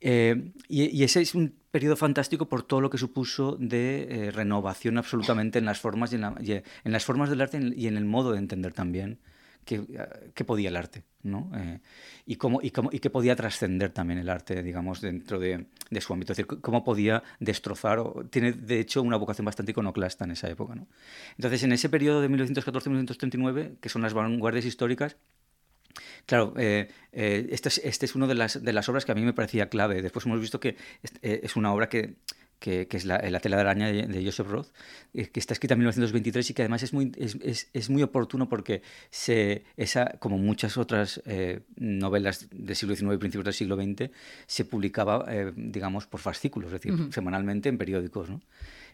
Eh, 0.00 0.52
y, 0.68 1.02
ese 1.04 1.20
es 1.20 1.34
un 1.34 1.54
periodo 1.70 1.94
fantástico 1.94 2.48
por 2.48 2.62
todo 2.62 2.80
lo 2.80 2.88
que 2.90 2.96
supuso 2.96 3.56
de 3.60 4.08
eh, 4.08 4.30
renovación 4.30 4.96
absolutamente 4.96 5.58
en 5.58 5.66
las 5.66 5.78
formas 5.78 6.12
y 6.12 6.16
en, 6.16 6.24
en, 6.24 6.92
las 6.92 7.04
formas 7.04 7.28
del 7.28 7.42
arte 7.42 7.60
y 7.76 7.86
en 7.86 7.96
el 7.96 8.06
modo 8.06 8.32
de 8.32 8.38
entender 8.38 8.72
también 8.72 9.18
qué, 9.64 10.44
podía 10.44 10.68
el 10.68 10.76
arte, 10.76 11.04
¿no? 11.22 11.50
Eh, 11.54 11.80
y, 12.26 12.36
cómo, 12.36 12.60
y, 12.62 12.70
cómo, 12.70 12.90
y 12.92 12.98
qué 12.98 13.10
podía 13.10 13.36
trascender 13.36 13.90
también 13.90 14.18
el 14.18 14.28
arte, 14.28 14.62
digamos, 14.62 15.00
dentro 15.00 15.38
de, 15.38 15.66
de, 15.90 16.00
su 16.00 16.12
ámbito. 16.12 16.32
Es 16.32 16.38
decir, 16.38 16.60
cómo 16.60 16.84
podía 16.84 17.22
destrozar, 17.38 17.98
o, 17.98 18.24
tiene 18.30 18.52
de 18.52 18.80
hecho 18.80 19.02
una 19.02 19.16
vocación 19.16 19.44
bastante 19.44 19.72
iconoclasta 19.72 20.24
en 20.24 20.32
esa 20.32 20.48
época. 20.48 20.74
¿no? 20.74 20.88
Entonces, 21.36 21.62
en 21.62 21.72
ese 21.72 21.88
periodo 21.88 22.20
de 22.20 22.30
1914-1939, 22.30 23.78
que 23.80 23.88
son 23.88 24.02
las 24.02 24.14
vanguardias 24.14 24.64
históricas, 24.64 25.16
Claro, 26.24 26.54
eh, 26.56 26.88
eh, 27.12 27.48
este, 27.50 27.68
es, 27.68 27.78
este, 27.78 28.06
es, 28.06 28.14
una 28.14 28.28
de 28.28 28.36
las, 28.36 28.62
de 28.62 28.72
las 28.72 28.88
obras 28.88 29.04
que 29.04 29.10
a 29.10 29.14
mí 29.16 29.22
me 29.22 29.32
parecía 29.32 29.68
clave. 29.68 30.02
Después 30.02 30.24
hemos 30.26 30.40
visto 30.40 30.60
que 30.60 30.76
es 31.22 31.56
una 31.56 31.72
obra 31.72 31.88
que 31.88 32.14
que, 32.60 32.86
es 32.90 33.04
la, 33.06 33.18
tela 33.40 33.56
de 33.56 33.62
araña 33.62 33.90
de, 33.90 34.24
Joseph 34.24 34.46
Roth, 34.46 34.68
eh, 35.14 35.28
que 35.28 35.40
está 35.40 35.54
escrita 35.54 35.74
en 35.74 35.80
1923 35.80 36.50
y 36.50 36.54
que 36.54 36.62
además 36.62 36.82
es 36.82 36.92
muy, 36.92 37.10
es, 37.16 37.90
muy 37.90 38.02
oportuno 38.02 38.48
porque 38.48 38.82
se, 39.10 39.64
esa, 39.76 40.18
como 40.18 40.38
muchas 40.38 40.76
otras 40.76 41.22
eh, 41.24 41.60
novelas 41.76 42.48
del 42.52 42.76
siglo 42.76 42.94
XIX 42.94 43.14
y 43.14 43.16
principios 43.16 43.44
del 43.46 43.54
siglo 43.54 43.76
XX, 43.76 44.10
se 44.46 44.64
publicaba, 44.66 45.24
eh, 45.28 45.52
digamos, 45.56 46.06
por 46.06 46.20
fascículos, 46.20 46.72
es 46.72 46.80
decir, 46.80 46.94
semanalmente 47.12 47.68
en 47.70 47.78
periódicos. 47.78 48.28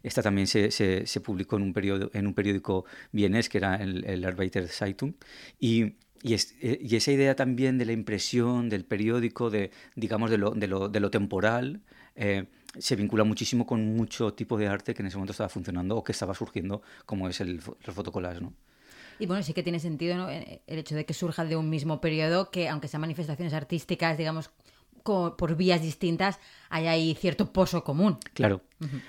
Esta 0.03 0.23
también 0.23 0.47
se, 0.47 0.71
se, 0.71 1.21
publicó 1.21 1.57
en 1.57 1.63
un, 1.63 1.73
periódico, 1.73 2.11
en 2.17 2.27
un 2.29 2.35
periódico 2.35 2.85
vienés, 3.11 3.49
que 3.49 3.59
era 3.59 3.75
el, 3.77 4.05
el 4.05 4.25
Arbeiter 4.25 4.69
Zeitung, 4.69 5.15
y 5.59 5.95
y, 6.23 6.35
y, 6.61 6.97
esa 6.97 7.13
idea 7.13 7.37
también 7.37 7.79
de 7.79 7.85
la 7.85 7.93
impresión, 7.93 8.69
del 8.69 8.85
periódico, 8.85 9.51
de, 9.51 9.71
digamos, 9.95 10.31
de 10.31 10.39
lo, 10.39 10.51
de 10.53 10.67
lo, 10.67 10.89
de 10.89 10.99
lo 10.99 11.11
temporal, 11.11 11.83
se 12.79 12.97
vincula 12.97 13.25
muchísimo 13.25 13.67
con 13.67 13.97
mucho 13.97 14.35
tipo 14.35 14.57
de 14.57 14.69
arte 14.69 14.95
que 14.95 15.03
en 15.03 15.09
ese 15.09 15.17
momento 15.17 15.33
estaba 15.33 15.49
funcionando 15.49 15.97
o 15.97 16.05
que 16.05 16.13
estaba 16.13 16.35
surgiendo, 16.35 16.83
como 17.05 17.29
es 17.29 17.41
el, 17.41 17.61
fotocollage, 17.61 18.41
¿no? 18.41 18.53
Y 19.19 19.27
bueno, 19.27 19.43
sí 19.43 19.55
que 19.55 19.63
tiene 19.63 19.81
sentido 19.81 20.29
eh, 20.29 20.61
el 20.67 20.79
hecho 20.79 20.95
de 20.95 21.07
que 21.07 21.15
surja 21.15 21.45
de 21.45 21.57
un 21.57 21.71
mismo 21.71 22.01
periodo, 22.01 22.51
que 22.51 22.69
aunque 22.69 22.89
sean 22.89 23.01
manifestaciones 23.01 23.55
artísticas, 23.55 24.19
digamos, 24.19 24.51
por 25.07 25.57
vías 25.57 25.81
distintas, 25.81 26.39
hay 26.69 26.87
ahí 26.89 27.15
cierto 27.15 27.53
pozo 27.53 27.85
común. 27.85 28.19
Claro, 28.35 28.63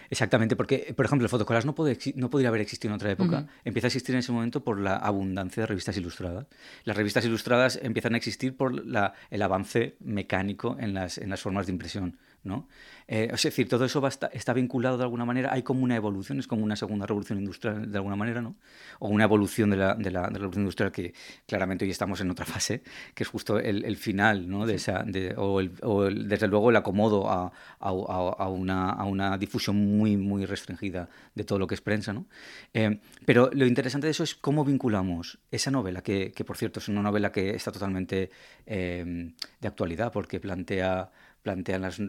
exactamente, 0.09 0.55
porque, 0.55 0.93
por 0.95 1.05
ejemplo, 1.05 1.25
el 1.25 1.29
fotocollage 1.29 1.65
no, 1.65 1.73
puede, 1.73 1.97
no 2.15 2.29
podría 2.29 2.49
haber 2.49 2.61
existido 2.61 2.91
en 2.91 2.95
otra 2.95 3.11
época. 3.11 3.47
Empieza 3.65 3.87
a 3.87 3.89
existir 3.89 4.13
en 4.13 4.19
ese 4.19 4.31
momento 4.31 4.63
por 4.63 4.79
la 4.79 4.95
abundancia 4.95 5.63
de 5.63 5.67
revistas 5.67 5.97
ilustradas. 5.97 6.45
Las 6.83 6.95
revistas 6.95 7.25
ilustradas 7.25 7.79
empiezan 7.81 8.13
a 8.13 8.17
existir 8.17 8.55
por 8.55 8.85
la, 8.85 9.13
el 9.31 9.41
avance 9.41 9.95
mecánico 9.99 10.77
en 10.79 10.93
las, 10.93 11.17
en 11.17 11.29
las 11.29 11.41
formas 11.41 11.65
de 11.65 11.73
impresión. 11.73 12.17
¿No? 12.47 12.67
Eh, 13.09 13.29
es 13.33 13.41
decir, 13.41 13.69
todo 13.69 13.85
eso 13.85 14.05
está, 14.05 14.53
vinculado 14.53 14.97
de 14.97 15.03
alguna 15.03 15.23
manera, 15.23 15.53
hay 15.53 15.63
como 15.63 15.83
una 15.83 15.95
evolución, 15.95 16.39
es 16.39 16.47
como 16.47 16.63
una 16.63 16.75
segunda 16.75 17.05
revolución 17.05 17.39
industrial 17.39 17.89
de 17.89 17.97
alguna 17.97 18.17
manera, 18.17 18.41
¿no? 18.41 18.57
O 18.99 19.07
una 19.07 19.23
evolución 19.23 19.69
de 19.69 19.77
la, 19.77 19.95
de 19.95 20.11
la, 20.11 20.27
revolución 20.27 20.63
industrial 20.63 20.91
que 20.91 21.13
claramente 21.45 21.85
hoy 21.85 21.91
estamos 21.91 22.19
en 22.19 22.29
otra 22.31 22.45
fase, 22.45 22.83
que 23.13 23.23
es 23.23 23.29
justo 23.29 23.59
el, 23.59 23.95
final, 23.95 24.49
¿no? 24.49 24.65
De 24.65 24.75
esa, 24.75 25.05
o, 25.37 25.59
el, 25.61 26.27
desde 26.27 26.47
luego 26.47 26.69
el 26.69 26.75
acomodo 26.75 27.29
a, 27.29 27.51
a, 27.79 27.91
una, 28.49 28.89
a, 28.89 29.05
una, 29.05 29.37
difusión 29.37 29.77
muy, 29.77 30.17
muy 30.17 30.45
restringida 30.45 31.07
de 31.33 31.43
todo 31.45 31.59
lo 31.59 31.67
que 31.67 31.75
es 31.75 31.81
prensa, 31.81 32.11
¿no? 32.11 32.25
Eh, 32.73 32.99
pero 33.25 33.49
lo 33.53 33.65
interesante 33.65 34.07
de 34.07 34.11
eso 34.11 34.23
es 34.23 34.35
cómo 34.35 34.65
vinculamos 34.65 35.39
esa 35.49 35.71
novela, 35.71 36.01
que, 36.01 36.33
que 36.33 36.43
por 36.43 36.57
cierto 36.57 36.79
es 36.79 36.89
una 36.89 37.01
novela 37.01 37.31
que 37.31 37.51
está 37.51 37.71
totalmente 37.71 38.31
eh, 38.65 39.31
de 39.61 39.67
actualidad 39.67 40.11
porque 40.11 40.41
plantea 40.41 41.09
plantean 41.47 41.81
las, 41.81 42.01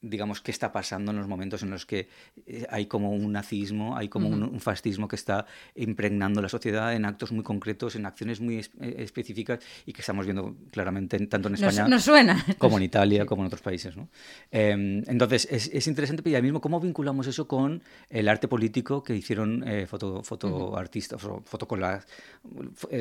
digamos, 0.00 0.40
qué 0.40 0.50
está 0.50 0.72
pasando 0.72 1.12
en 1.12 1.18
los 1.18 1.28
momentos 1.28 1.62
en 1.62 1.70
los 1.70 1.86
que 1.86 2.08
eh, 2.44 2.66
hay 2.70 2.86
como 2.86 3.12
un 3.12 3.30
nazismo, 3.30 3.96
hay 3.96 4.08
como 4.08 4.26
un, 4.28 4.58
fascismo 4.58 5.06
que 5.06 5.14
está 5.14 5.46
impregnando 5.76 6.42
la 6.42 6.48
sociedad 6.48 6.92
en 6.92 7.04
actos 7.04 7.30
muy 7.30 7.44
concretos, 7.44 7.94
en 7.94 8.04
acciones 8.04 8.40
muy 8.40 8.56
eh, 8.58 8.64
específicas 8.98 9.60
y 9.86 9.92
que 9.92 10.00
estamos 10.00 10.26
viendo 10.26 10.56
claramente 10.72 11.24
tanto 11.28 11.46
en 11.46 11.54
España 11.54 12.00
suena. 12.00 12.44
como 12.58 12.78
en 12.78 12.82
Italia, 12.82 13.24
como 13.26 13.42
en 13.42 13.46
otros 13.46 13.62
países. 13.62 13.96
¿no? 13.96 14.08
Em, 14.50 15.04
entonces, 15.06 15.46
es, 15.48 15.70
es, 15.72 15.86
interesante, 15.86 16.24
pero 16.24 16.32
ya 16.32 16.42
mismo, 16.42 16.60
¿cómo 16.60 16.80
vinculamos 16.80 17.28
eso 17.28 17.46
con 17.46 17.84
el 18.08 18.28
arte 18.28 18.48
político 18.48 19.04
que 19.04 19.14
hicieron 19.14 19.62
eh, 19.68 19.86
foto, 19.86 20.24
fotoartistas, 20.24 21.22
o 21.22 21.42
fotocolas, 21.44 22.08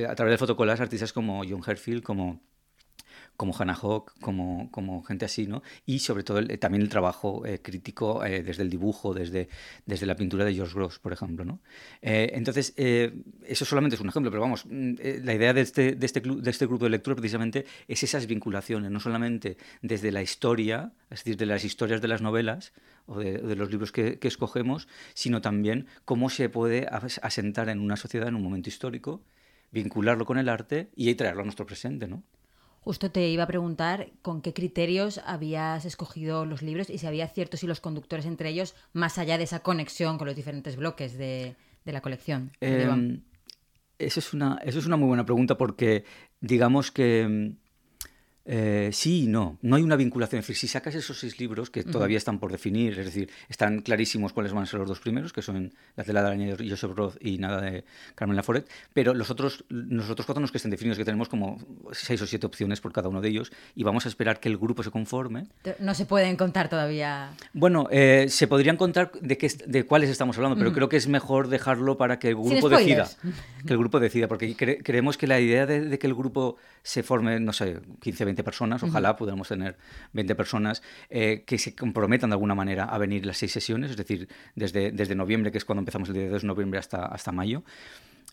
a 0.07 0.15
través 0.15 0.33
de 0.33 0.37
fotocolas 0.37 0.79
artistas 0.79 1.11
como 1.11 1.41
John 1.49 1.63
Herfield, 1.65 2.03
como 2.03 2.39
como 3.39 3.55
Hannah 3.57 3.73
Hawk, 3.73 4.19
como, 4.19 4.69
como 4.69 5.01
gente 5.01 5.23
así, 5.23 5.47
¿no? 5.47 5.63
Y 5.85 5.99
sobre 5.99 6.23
todo 6.23 6.45
también 6.57 6.81
el 6.81 6.89
trabajo 6.89 7.45
eh, 7.45 7.61
crítico 7.61 8.25
eh, 8.25 8.43
desde 8.43 8.63
el 8.63 8.69
dibujo, 8.69 9.13
desde, 9.13 9.47
desde 9.85 10.05
la 10.05 10.17
pintura 10.17 10.43
de 10.43 10.53
George 10.53 10.75
Gross, 10.75 10.99
por 10.99 11.13
ejemplo, 11.13 11.45
¿no? 11.45 11.61
Eh, 12.01 12.31
entonces, 12.33 12.73
eso 12.75 13.63
solamente 13.63 13.95
es 13.95 14.01
un 14.01 14.09
ejemplo, 14.09 14.29
pero 14.29 14.41
vamos, 14.41 14.65
mm, 14.65 14.95
la 15.23 15.33
idea 15.33 15.53
de 15.53 15.61
este, 15.61 15.95
de, 15.95 16.05
este, 16.05 16.19
de 16.19 16.49
este 16.49 16.65
grupo 16.65 16.83
de 16.83 16.89
lectura 16.89 17.15
precisamente 17.15 17.65
es 17.87 18.03
esas 18.03 18.27
vinculaciones, 18.27 18.91
no 18.91 18.99
solamente 18.99 19.55
desde 19.81 20.11
la 20.11 20.21
historia, 20.21 20.91
es 21.09 21.19
decir, 21.19 21.37
de 21.37 21.45
las 21.45 21.63
historias 21.63 22.01
de 22.01 22.09
las 22.09 22.21
novelas 22.21 22.73
o 23.05 23.19
de, 23.19 23.55
los 23.55 23.71
libros 23.71 23.93
que, 23.93 24.19
que, 24.19 24.27
escogemos, 24.27 24.89
sino 25.13 25.39
también 25.39 25.87
cómo 26.03 26.29
se 26.29 26.49
puede 26.49 26.87
asentar 26.89 27.69
en 27.69 27.79
una 27.79 27.95
sociedad 27.95 28.27
en 28.27 28.35
un 28.35 28.43
momento 28.43 28.67
histórico, 28.67 29.23
vincularlo 29.71 30.25
con 30.25 30.37
el 30.37 30.49
arte 30.49 30.89
y 30.93 31.15
traerlo 31.15 31.43
a 31.43 31.45
nuestro 31.45 31.65
presente, 31.65 32.05
¿no? 32.05 32.21
Justo 32.89 33.11
te 33.11 33.29
iba 33.29 33.43
a 33.43 33.45
preguntar 33.45 34.09
con 34.23 34.41
qué 34.41 34.51
criterios 34.51 35.21
habías 35.23 35.85
escogido 35.85 36.43
los 36.47 36.63
libros 36.63 36.89
y 36.89 36.97
si 36.97 37.05
había 37.05 37.27
ciertos 37.27 37.61
los 37.61 37.81
conductores 37.81 38.25
entre 38.25 38.49
ellos, 38.49 38.73
más 38.93 39.19
allá 39.19 39.37
de 39.37 39.43
esa 39.43 39.59
conexión 39.59 40.17
con 40.17 40.25
los 40.25 40.35
diferentes 40.35 40.75
bloques 40.75 41.15
de, 41.15 41.55
la 41.85 42.01
colección. 42.01 42.51
Eso, 42.59 44.19
es 44.19 44.33
una, 44.33 44.59
eso 44.63 44.79
es 44.79 44.87
una 44.87 44.97
muy 44.97 45.07
buena 45.07 45.23
pregunta 45.23 45.55
porque 45.55 46.03
digamos 46.41 46.89
que 46.89 47.21
em, 47.21 47.57
eh, 48.51 48.89
sí 48.91 49.25
y 49.25 49.27
no. 49.27 49.59
No 49.61 49.75
hay 49.75 49.83
una 49.83 49.95
vinculación. 49.95 50.39
Es 50.39 50.47
decir, 50.47 50.55
si 50.55 50.67
sacas 50.67 50.95
esos 50.95 51.19
seis 51.19 51.39
libros 51.39 51.69
que 51.69 51.83
todavía 51.83 52.17
están 52.17 52.39
por 52.39 52.51
definir, 52.51 52.97
es 52.97 53.05
decir, 53.05 53.29
están 53.47 53.81
clarísimos 53.81 54.33
cuáles 54.33 54.53
van 54.53 54.63
a 54.63 54.65
ser 54.65 54.79
los 54.79 54.89
dos 54.89 54.99
primeros, 54.99 55.31
que 55.31 55.43
son 55.43 55.71
La 55.95 56.03
tela 56.03 56.23
de 56.23 56.27
araña 56.27 56.55
de 56.55 56.67
Joseph 56.67 56.93
Roth 56.95 57.17
y 57.21 57.37
Nada 57.37 57.61
de 57.61 57.85
Carmen 58.15 58.35
Laforet, 58.35 58.67
pero 58.91 59.13
los 59.13 59.29
otros, 59.29 59.65
nosotros 59.69 60.25
cuatro 60.25 60.41
nos 60.41 60.51
que 60.51 60.57
estén 60.57 60.71
definidos, 60.71 60.97
que 60.97 61.05
tenemos 61.05 61.29
como 61.29 61.59
seis 61.91 62.19
o 62.23 62.25
siete 62.25 62.47
opciones 62.47 62.81
por 62.81 62.91
cada 62.91 63.07
uno 63.07 63.21
de 63.21 63.29
ellos 63.29 63.51
y 63.75 63.83
vamos 63.83 64.07
a 64.07 64.09
esperar 64.09 64.39
que 64.39 64.49
el 64.49 64.57
grupo 64.57 64.81
se 64.81 64.89
conforme. 64.89 65.45
No 65.77 65.93
se 65.93 66.07
pueden 66.07 66.35
contar 66.35 66.69
todavía. 66.69 67.35
Bueno, 67.53 67.87
eh, 67.91 68.25
se 68.29 68.47
podrían 68.47 68.77
contar 68.77 69.11
de, 69.21 69.37
qué, 69.37 69.47
de 69.67 69.85
cuáles 69.85 70.09
estamos 70.09 70.35
hablando, 70.37 70.57
pero 70.57 70.73
creo 70.73 70.89
que 70.89 70.97
es 70.97 71.07
mejor 71.07 71.49
dejarlo 71.49 71.97
para 71.97 72.17
que 72.17 72.29
el 72.29 72.35
grupo 72.35 72.67
decida. 72.67 73.07
Que 73.67 73.73
el 73.73 73.77
grupo 73.79 73.99
decida, 73.99 74.27
porque 74.27 74.55
creemos 74.55 75.19
que 75.19 75.27
la 75.27 75.39
idea 75.39 75.67
de, 75.67 75.81
de 75.81 75.99
que 75.99 76.07
el 76.07 76.15
grupo 76.15 76.57
se 76.81 77.03
forme, 77.03 77.39
no 77.39 77.53
sé, 77.53 77.79
15, 78.01 78.25
20 78.25 78.38
personas, 78.43 78.83
ojalá 78.83 79.15
podamos 79.15 79.47
tener 79.47 79.77
20 80.13 80.35
personas 80.35 80.81
eh, 81.09 81.43
que 81.45 81.57
se 81.57 81.75
comprometan 81.75 82.29
de 82.29 82.35
alguna 82.35 82.55
manera 82.55 82.85
a 82.85 82.97
venir 82.97 83.25
las 83.25 83.37
seis 83.37 83.51
sesiones, 83.51 83.91
es 83.91 83.97
decir, 83.97 84.27
desde, 84.55 84.91
desde 84.91 85.15
noviembre, 85.15 85.51
que 85.51 85.57
es 85.57 85.65
cuando 85.65 85.81
empezamos 85.81 86.09
el 86.09 86.15
día 86.15 86.29
2 86.29 86.41
de 86.41 86.47
noviembre 86.47 86.79
hasta, 86.79 87.05
hasta 87.05 87.31
mayo. 87.31 87.63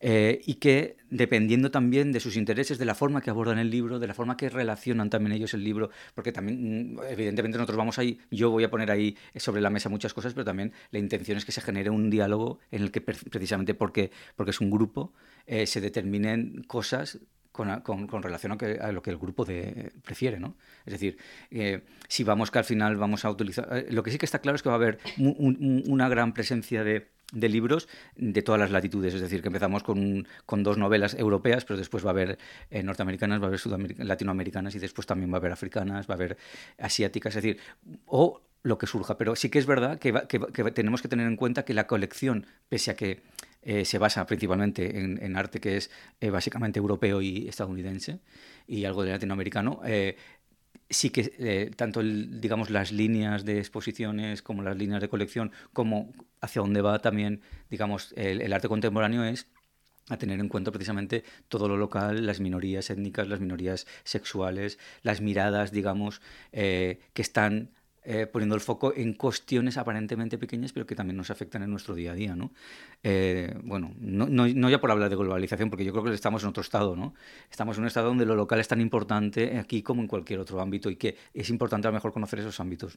Eh, 0.01 0.43
y 0.45 0.55
que 0.55 0.99
dependiendo 1.09 1.71
también 1.71 2.13
de 2.13 2.21
sus 2.21 2.37
intereses, 2.37 2.77
de 2.77 2.85
la 2.85 2.95
forma 2.95 3.23
que 3.23 3.31
abordan 3.31 3.59
el 3.59 3.71
libro, 3.71 3.99
de 3.99 4.07
la 4.07 4.13
forma 4.13 4.37
que 4.37 4.51
relacionan 4.51 5.09
también 5.09 5.33
ellos 5.33 5.55
el 5.55 5.65
libro, 5.65 5.91
porque 6.15 6.33
también, 6.33 6.95
mm, 6.95 6.99
evidentemente, 7.09 7.57
nosotros 7.57 7.79
vamos 7.79 7.99
ahí, 7.99 8.19
yo 8.31 8.51
voy 8.51 8.65
a 8.65 8.71
poner 8.71 8.91
ahí 8.91 9.17
sobre 9.37 9.63
la 9.63 9.71
mesa 9.71 9.89
muchas 9.89 10.13
cosas, 10.13 10.35
pero 10.35 10.45
también 10.45 10.73
la 10.91 10.99
intención 10.99 11.39
es 11.39 11.45
que 11.47 11.53
se 11.53 11.63
genere 11.63 11.89
un 11.91 12.11
diálogo 12.11 12.59
en 12.71 12.83
el 12.83 12.91
que 12.91 13.01
precisamente 13.01 13.75
porque, 13.75 14.11
porque 14.35 14.51
es 14.51 14.61
un 14.61 14.71
grupo, 14.71 15.15
eh, 15.47 15.67
se 15.67 15.81
determinen 15.81 16.65
cosas 16.65 17.19
con, 17.57 18.23
relación 18.23 18.53
a, 18.53 18.59
que, 18.59 18.79
a, 18.81 18.93
lo 18.93 19.03
que 19.03 19.11
el 19.11 19.19
grupo 19.19 19.45
de, 19.45 19.93
prefiere, 20.05 20.39
¿no? 20.39 20.55
Es 20.85 20.93
decir, 20.93 21.17
eh, 21.51 21.83
si 22.09 22.23
vamos 22.23 22.51
que 22.51 22.59
al 22.59 22.65
final 22.65 22.97
vamos 22.97 23.25
a 23.25 23.31
utilizar... 23.31 23.69
Eh, 23.73 23.87
lo 23.91 24.03
que 24.03 24.11
sí 24.11 24.19
que 24.19 24.27
está 24.27 24.41
claro 24.41 24.57
es 24.57 24.63
que 24.63 24.69
va 24.69 24.75
a 24.75 24.79
haber 24.79 24.99
una 25.19 26.09
gran 26.09 26.35
presencia 26.35 26.85
de, 26.85 27.09
libros 27.33 27.89
de 28.15 28.43
todas 28.43 28.61
las 28.61 28.71
latitudes, 28.71 29.15
es 29.15 29.21
decir, 29.21 29.43
que 29.43 29.49
empezamos 29.49 29.83
con, 29.83 30.29
con 30.45 30.63
dos 30.63 30.79
novelas 30.79 31.15
europeas, 31.15 31.65
pero 31.65 31.79
después 31.79 32.05
va 32.05 32.11
a 32.11 32.13
haber 32.13 32.39
eh, 32.71 32.83
norteamericanas, 32.83 33.41
va 33.41 33.47
a 33.47 33.49
haber 33.49 33.97
latinoamericanas 33.99 34.75
y 34.75 34.79
después 34.79 35.07
también 35.07 35.33
va 35.33 35.37
a 35.37 35.41
haber 35.41 35.53
africanas, 35.53 36.09
va 36.09 36.15
a 36.15 36.17
haber 36.17 36.37
asiáticas, 36.79 37.35
es 37.35 37.43
decir, 37.43 37.61
o 38.07 38.43
lo 38.63 38.79
que 38.79 38.87
surja. 38.87 39.17
Pero 39.17 39.37
sí 39.37 39.49
que 39.49 39.59
es 39.59 39.67
verdad 39.67 39.99
que, 39.99 40.13
que, 40.29 40.41
que 40.41 40.71
tenemos 40.73 41.03
que 41.03 41.09
tener 41.09 41.27
en 41.27 41.37
cuenta 41.37 41.65
que 41.65 41.75
la 41.75 41.87
colección, 41.87 42.47
pese 42.69 42.91
a 42.91 42.97
que 42.97 43.23
eh, 43.69 43.85
se 43.85 43.99
basa 43.99 44.25
principalmente 44.27 44.97
en, 44.97 45.37
arte 45.37 45.59
que 45.61 45.77
es 45.77 45.91
eh, 46.21 46.31
básicamente 46.31 46.79
europeo 46.79 47.21
y 47.21 47.49
estadounidense 47.49 48.21
y 48.69 48.85
algo 48.85 49.03
de 49.03 49.11
latinoamericano. 49.11 49.81
Eh, 49.85 50.17
sí 50.89 51.11
que 51.11 51.73
tanto 51.75 52.01
digamos 52.01 52.71
las 52.71 52.93
líneas 52.93 53.45
de 53.45 53.59
exposiciones 53.59 54.41
como 54.41 54.63
las 54.63 54.77
líneas 54.77 55.01
de 55.01 55.09
colección 55.09 55.51
como 55.73 56.13
hacia 56.41 56.63
dónde 56.63 56.81
va 56.81 57.01
también 57.01 57.41
digamos 57.69 58.15
el, 58.17 58.53
arte 58.53 58.69
contemporáneo 58.69 59.25
es 59.25 59.49
a 60.11 60.17
tener 60.17 60.39
en 60.39 60.49
cuenta 60.49 60.71
precisamente 60.71 61.25
todo 61.49 61.67
lo 61.67 61.77
local, 61.77 62.25
las 62.25 62.39
minorías 62.39 62.89
étnicas, 62.89 63.27
las 63.27 63.41
minorías 63.41 63.89
sexuales, 64.05 64.79
las 65.03 65.21
miradas, 65.21 65.73
digamos, 65.73 66.23
que 66.53 67.01
están 67.17 67.71
eh, 68.09 68.29
poniendo 68.29 68.55
el 68.55 68.61
foco 68.61 68.95
en 68.95 69.15
cuestiones 69.15 69.77
aparentemente 69.77 70.39
pequeñas, 70.39 70.73
pero 70.73 70.87
que 70.87 70.95
también 70.95 71.17
nos 71.17 71.31
afectan 71.31 71.65
en 71.65 71.71
nuestro 71.71 71.97
día 71.97 72.13
a 72.13 72.15
día. 72.15 72.37
¿no? 72.37 72.53
Eh, 73.03 73.53
bueno, 73.65 73.93
no, 73.99 74.71
ya 74.71 74.81
por 74.81 74.93
hablar 74.93 75.11
de 75.11 75.17
globalización, 75.17 75.71
porque 75.71 75.85
yo 75.85 75.91
creo 75.91 76.05
que 76.05 76.15
estamos 76.15 76.45
en 76.45 76.51
otro 76.51 76.61
estado. 76.61 76.95
¿no? 76.95 77.15
Estamos 77.51 77.77
en 77.79 77.83
un 77.83 77.89
estado 77.89 78.07
donde 78.07 78.25
lo 78.25 78.37
local 78.37 78.61
es 78.61 78.69
tan 78.69 78.81
importante 78.81 79.59
aquí 79.59 79.83
como 79.83 80.03
en 80.03 80.07
cualquier 80.07 80.39
otro 80.39 80.61
ámbito 80.61 80.89
y 80.89 80.95
que 80.95 81.17
es 81.35 81.51
importante 81.51 81.89
a 81.89 81.91
lo 81.91 81.95
mejor 81.97 82.13
conocer 82.13 82.39
esos 82.39 82.61
ámbitos. 82.61 82.97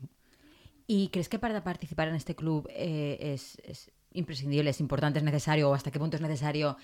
¿Y 0.85 1.09
crees 1.09 1.27
que 1.27 1.39
para 1.39 1.63
participar 1.63 2.07
en 2.09 2.13
este 2.13 2.35
club 2.35 2.67
eh, 2.69 3.17
es, 3.19 3.57
es 3.63 3.89
imprescindible, 4.13 4.69
es 4.69 4.79
importante, 4.79 5.17
es 5.17 5.25
necesario 5.25 5.71
o 5.71 5.73
hasta 5.73 5.89
qué 5.89 5.97
punto 5.97 6.17
es 6.17 6.21
necesario 6.21 6.77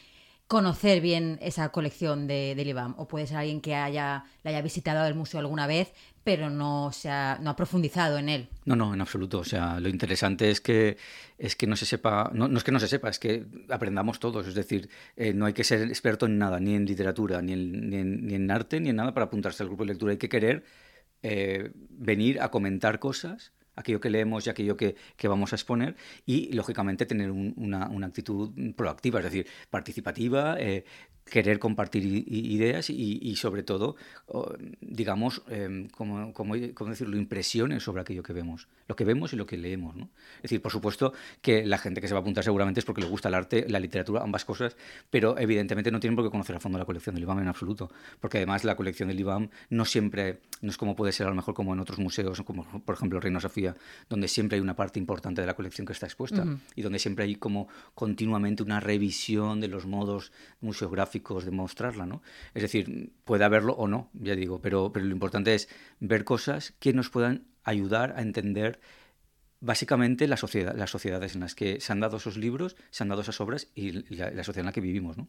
conocer 0.47 1.01
bien 1.01 1.39
esa 1.41 1.69
colección 1.69 2.27
de, 2.27 2.53
del 2.55 2.67
IBAM. 2.67 2.95
O 2.97 3.07
puede 3.07 3.27
ser 3.27 3.37
alguien 3.37 3.61
que 3.61 3.75
haya, 3.75 4.25
la 4.43 4.51
haya 4.51 4.61
visitado 4.61 5.05
el 5.07 5.15
museo 5.15 5.39
alguna 5.39 5.67
vez, 5.67 5.93
pero 6.23 6.49
no, 6.49 6.91
se 6.91 7.09
ha, 7.09 7.39
no 7.41 7.49
ha 7.49 7.55
profundizado 7.55 8.17
en 8.17 8.29
él. 8.29 8.49
No, 8.65 8.75
no, 8.75 8.93
en 8.93 9.01
absoluto. 9.01 9.39
O 9.39 9.43
sea, 9.43 9.79
lo 9.79 9.89
interesante 9.89 10.51
es 10.51 10.61
que, 10.61 10.97
es 11.37 11.55
que 11.55 11.67
no 11.67 11.75
se 11.75 11.85
sepa, 11.85 12.31
no, 12.33 12.45
es 12.57 12.63
que 12.63 12.71
no 12.71 12.79
se 12.79 12.87
sepa, 12.87 13.09
es 13.09 13.19
que 13.19 13.45
aprendamos 13.69 14.19
todos. 14.19 14.47
Es 14.47 14.55
decir, 14.55 14.89
eh, 15.15 15.33
no 15.33 15.45
hay 15.45 15.53
que 15.53 15.63
ser 15.63 15.81
experto 15.87 16.25
en 16.25 16.37
nada, 16.37 16.59
ni 16.59 16.75
en 16.75 16.85
literatura, 16.85 17.41
ni 17.41 17.53
en, 17.53 17.89
ni 17.89 17.97
en, 17.97 18.27
ni 18.27 18.35
en 18.35 18.51
arte, 18.51 18.79
ni 18.79 18.89
en 18.89 18.95
nada 18.97 19.13
para 19.13 19.25
apuntarse 19.25 19.63
al 19.63 19.69
grupo 19.69 19.83
de 19.83 19.93
lectura. 19.93 20.11
Hay 20.11 20.17
que 20.17 20.29
querer 20.29 20.63
eh, 21.23 21.71
venir 21.89 22.39
a 22.39 22.51
comentar 22.51 22.99
cosas 22.99 23.51
aquello 23.75 23.99
que 23.99 24.09
leemos 24.09 24.45
y 24.45 24.49
aquello 24.49 24.77
que, 24.77 24.95
que 25.17 25.27
vamos 25.27 25.53
a 25.53 25.55
exponer 25.55 25.95
y, 26.25 26.53
lógicamente, 26.53 27.05
tener 27.05 27.31
una, 27.31 27.87
una, 27.89 28.07
actitud 28.07 28.51
proactiva, 28.75 29.19
es 29.19 29.25
decir, 29.25 29.47
participativa, 29.69 30.55
eh, 30.59 30.85
querer 31.25 31.57
compartir 31.57 32.05
ideas 32.05 32.89
y, 32.89 33.35
sobre 33.35 33.63
todo, 33.63 33.95
digamos, 34.79 35.41
eh, 35.49 35.87
como, 35.91 36.33
como, 36.33 36.55
decirlo, 36.55 37.17
impresiones 37.17 37.83
sobre 37.83 38.01
aquello 38.01 38.21
que 38.21 38.31
vemos, 38.31 38.67
lo 38.87 38.95
que 38.95 39.05
vemos 39.05 39.33
y 39.33 39.35
lo 39.35 39.47
que 39.47 39.57
leemos. 39.57 39.95
¿no? 39.95 40.09
Es 40.37 40.43
decir, 40.43 40.61
por 40.61 40.71
supuesto 40.71 41.13
que 41.41 41.65
la 41.65 41.79
gente 41.79 41.99
que 41.99 42.07
se 42.07 42.13
va 42.13 42.19
a 42.19 42.21
apuntar 42.21 42.43
seguramente 42.43 42.79
es 42.79 42.85
porque 42.85 43.01
le 43.01 43.07
gusta 43.07 43.29
el 43.29 43.33
arte, 43.33 43.65
la 43.67 43.79
literatura, 43.79 44.21
ambas 44.21 44.45
cosas, 44.45 44.77
pero 45.09 45.37
evidentemente 45.39 45.89
no 45.91 45.99
tienen 45.99 46.15
por 46.15 46.25
qué 46.25 46.29
conocer 46.29 46.55
a 46.55 46.59
fondo 46.59 46.77
la 46.77 46.85
colección 46.85 47.15
del 47.15 47.23
IBAM 47.23 47.39
en 47.39 47.47
absoluto, 47.47 47.91
porque 48.19 48.37
además 48.37 48.63
la 48.63 48.75
colección 48.75 49.09
del 49.09 49.19
IBAM 49.19 49.49
no 49.69 49.85
siempre, 49.85 50.41
no 50.61 50.69
es 50.69 50.77
como 50.77 50.95
puede 50.95 51.11
ser 51.11 51.25
a 51.25 51.29
lo 51.29 51.35
mejor 51.35 51.55
como 51.55 51.73
en 51.73 51.79
otros 51.79 51.97
museos, 51.97 52.39
como 52.43 52.65
por 52.85 52.95
ejemplo 52.95 53.19
Reina 53.19 53.39
Sofía, 53.39 53.64
donde 54.09 54.27
siempre 54.27 54.57
hay 54.57 54.61
una 54.61 54.75
parte 54.75 54.99
importante 54.99 55.41
de 55.41 55.47
la 55.47 55.55
colección 55.55 55.87
que 55.87 55.93
está 55.93 56.05
expuesta 56.05 56.45
y 56.75 56.81
donde 56.81 56.99
siempre 56.99 57.25
hay 57.25 57.35
como 57.35 57.67
continuamente 57.93 58.63
una 58.63 58.79
revisión 58.79 59.59
de 59.59 59.67
los 59.67 59.85
modos 59.85 60.31
museográficos 60.61 61.45
de 61.45 61.51
mostrarla, 61.51 62.05
¿no? 62.05 62.21
Es 62.53 62.61
decir, 62.61 63.13
puede 63.23 63.43
haberlo 63.43 63.73
o 63.73 63.87
no, 63.87 64.09
ya 64.13 64.35
digo, 64.35 64.59
pero, 64.61 64.91
pero 64.91 65.05
lo 65.05 65.11
importante 65.11 65.55
es 65.55 65.69
ver 65.99 66.23
cosas 66.23 66.73
que 66.79 66.93
nos 66.93 67.09
puedan 67.09 67.45
ayudar 67.63 68.13
a 68.17 68.21
entender 68.21 68.79
básicamente 69.59 70.27
la 70.27 70.37
sociedad, 70.37 70.75
las 70.75 70.91
sociedades 70.91 71.35
en 71.35 71.41
las 71.41 71.55
que 71.55 71.79
se 71.81 71.91
han 71.91 71.99
dado 71.99 72.17
esos 72.17 72.37
libros, 72.37 72.75
se 72.91 73.03
han 73.03 73.09
dado 73.09 73.21
esas 73.21 73.41
obras 73.41 73.67
y 73.73 73.91
la, 74.15 74.43
sociedad 74.43 74.59
en 74.59 74.65
la 74.65 74.71
que 74.71 74.81
vivimos, 74.81 75.17
¿no? 75.17 75.27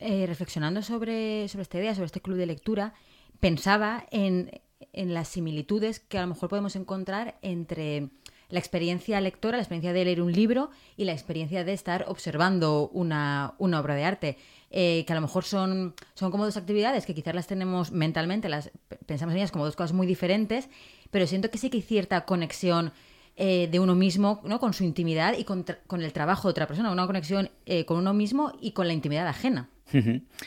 Eh, 0.00 0.26
reflexionando 0.26 0.82
sobre, 0.82 1.48
sobre 1.48 1.62
esta 1.62 1.78
idea, 1.78 1.94
sobre 1.94 2.06
este 2.06 2.20
club 2.20 2.36
de 2.36 2.46
lectura, 2.46 2.94
pensaba 3.40 4.06
en, 4.10 4.50
en 4.92 5.14
las 5.14 5.28
similitudes 5.28 6.00
que 6.00 6.18
a 6.18 6.22
lo 6.22 6.28
mejor 6.28 6.48
podemos 6.48 6.76
encontrar 6.76 7.38
entre 7.42 8.08
la 8.48 8.58
experiencia 8.58 9.20
lectora, 9.20 9.56
la 9.56 9.62
experiencia 9.62 9.92
de 9.92 10.04
leer 10.04 10.22
un 10.22 10.32
libro 10.32 10.70
y 10.96 11.04
la 11.04 11.12
experiencia 11.12 11.64
de 11.64 11.72
estar 11.72 12.06
observando 12.08 12.88
una, 12.92 13.54
una 13.58 13.80
obra 13.80 13.94
de 13.94 14.04
arte. 14.04 14.38
Eh, 14.70 15.04
que 15.06 15.12
a 15.14 15.16
lo 15.16 15.22
mejor 15.22 15.44
son, 15.44 15.94
son 16.12 16.30
como 16.30 16.44
dos 16.44 16.58
actividades 16.58 17.06
que 17.06 17.14
quizás 17.14 17.34
las 17.34 17.46
tenemos 17.46 17.90
mentalmente, 17.90 18.50
las 18.50 18.70
pensamos 19.06 19.32
en 19.32 19.38
ellas 19.38 19.50
como 19.50 19.64
dos 19.64 19.76
cosas 19.76 19.94
muy 19.94 20.06
diferentes, 20.06 20.68
pero 21.10 21.26
siento 21.26 21.50
que 21.50 21.56
sí 21.56 21.70
que 21.70 21.78
hay 21.78 21.82
cierta 21.82 22.26
conexión 22.26 22.92
eh, 23.36 23.68
de 23.70 23.80
uno 23.80 23.94
mismo, 23.94 24.42
¿no? 24.44 24.60
Con 24.60 24.74
su 24.74 24.84
intimidad 24.84 25.34
y 25.38 25.44
con, 25.44 25.64
el 25.90 26.12
trabajo 26.12 26.48
de 26.48 26.50
otra 26.50 26.66
persona, 26.66 26.90
una 26.90 27.06
conexión 27.06 27.50
eh, 27.64 27.86
con 27.86 27.96
uno 27.96 28.12
mismo 28.12 28.52
y 28.60 28.72
con 28.72 28.88
la 28.88 28.92
intimidad 28.92 29.26
ajena. 29.26 29.70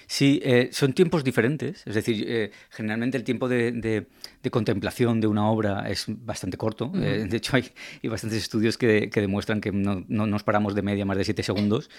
Sí, 0.07 0.39
eh, 0.43 0.69
son 0.71 0.93
tiempos 0.93 1.23
diferentes. 1.23 1.83
Es 1.85 1.95
decir, 1.95 2.51
generalmente 2.69 3.17
el 3.17 3.23
tiempo 3.23 3.49
de, 3.49 4.07
contemplación 4.49 5.21
de 5.21 5.27
una 5.27 5.49
obra 5.49 5.89
es 5.89 6.05
bastante 6.07 6.57
corto. 6.57 6.89
de 6.89 7.35
hecho, 7.35 7.55
hay, 7.55 7.71
bastantes 8.07 8.39
estudios 8.39 8.77
que, 8.77 9.09
demuestran 9.13 9.61
que 9.61 9.71
no, 9.71 10.03
nos 10.07 10.43
paramos 10.43 10.75
de 10.75 10.81
media 10.81 11.05
más 11.05 11.17
de 11.17 11.23
siete 11.23 11.43
segundos 11.43 11.89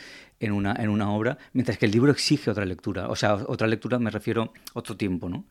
en 0.40 0.52
una, 0.52 0.75
en 0.75 0.88
una 0.88 1.11
obra, 1.12 1.38
mientras 1.52 1.78
que 1.78 1.87
el 1.87 1.92
libro 1.92 2.12
exige 2.12 2.50
otra 2.50 2.64
lectura. 2.64 3.08
O 3.08 3.16
sea, 3.16 3.34
otra 3.34 3.66
lectura 3.66 3.99
me 3.99 4.11
refiero 4.11 4.52
a 4.75 4.78
otro 4.78 4.96
tiempo. 4.96 5.28
¿no? 5.28 5.44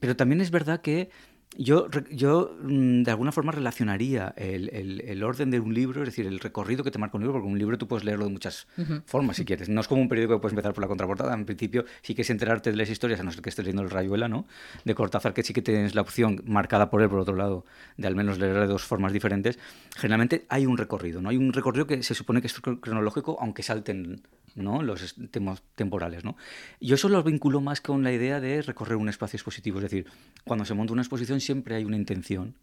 pero 0.00 0.16
también 0.16 0.40
es 0.40 0.50
verdad 0.50 0.80
que 0.80 1.10
yo, 1.58 1.88
yo 2.10 2.56
mm, 2.62 3.02
de 3.02 3.10
alguna 3.10 3.30
forma 3.30 3.52
relacionaría 3.52 4.32
el, 4.36 5.22
orden 5.22 5.50
de 5.50 5.60
un 5.60 5.74
libro, 5.74 6.02
es 6.02 6.08
decir, 6.08 6.26
el 6.26 6.40
recorrido 6.40 6.82
que 6.82 6.90
te 6.90 6.98
marca 6.98 7.16
un 7.16 7.22
libro, 7.22 7.34
porque 7.34 7.48
un 7.48 7.58
libro 7.58 7.76
tú 7.76 7.86
puedes 7.86 8.04
leerlo 8.04 8.24
de 8.24 8.30
muchas 8.30 8.66
formas 9.06 9.36
si 9.36 9.44
quieres. 9.44 9.68
No 9.68 9.80
es 9.80 9.88
como 9.88 10.00
un 10.00 10.08
periódico 10.08 10.34
que 10.34 10.40
puedes 10.40 10.52
empezar 10.52 10.72
por 10.72 10.82
la 10.82 10.88
contraportada. 10.88 11.34
En 11.34 11.44
principio, 11.44 11.84
si 12.02 12.14
quieres 12.14 12.30
enterarte 12.30 12.70
de 12.70 12.76
las 12.76 12.88
historias, 12.88 13.20
a 13.20 13.22
no 13.22 13.32
ser 13.32 13.42
que 13.42 13.50
estés 13.50 13.64
leyendo 13.64 13.82
el 13.82 13.90
Rayuela, 13.90 14.28
¿no? 14.28 14.46
De 14.84 14.94
Cortázar, 14.94 15.34
que 15.34 15.42
sí 15.42 15.52
que 15.52 15.62
tienes 15.62 15.94
la 15.94 16.00
opción 16.00 16.42
marcada 16.46 16.90
por 16.90 17.02
él, 17.02 17.08
por 17.08 17.20
otro 17.20 17.36
lado, 17.36 17.66
de 17.96 18.06
al 18.06 18.16
menos 18.16 18.38
leer 18.38 18.58
de 18.58 18.66
dos 18.66 18.82
formas 18.82 19.12
diferentes. 19.12 19.58
Generalmente 19.96 20.46
hay 20.48 20.66
un 20.66 20.78
recorrido, 20.78 21.20
¿no? 21.20 21.28
Hay 21.28 21.36
un 21.36 21.52
recorrido 21.52 21.86
que 21.86 22.02
se 22.02 22.14
supone 22.14 22.40
que 22.40 22.46
es 22.46 22.60
cronológico, 22.60 23.36
aunque 23.40 23.62
salten 23.62 24.22
¿no? 24.54 24.82
los 24.82 25.14
temas 25.30 25.62
temporales. 25.74 26.24
¿no? 26.24 26.36
Yo 26.80 26.94
eso 26.94 27.08
lo 27.08 27.22
vinculo 27.22 27.60
más 27.60 27.80
con 27.80 28.02
la 28.02 28.12
idea 28.12 28.40
de 28.40 28.62
recorrer 28.62 28.96
un 28.96 29.08
espacio 29.08 29.36
expositivo, 29.36 29.78
es 29.78 29.84
decir, 29.84 30.06
cuando 30.44 30.64
se 30.64 30.74
monta 30.74 30.92
una 30.92 31.02
exposición 31.02 31.40
siempre 31.40 31.74
hay 31.74 31.84
una 31.84 31.96
intención 31.96 32.54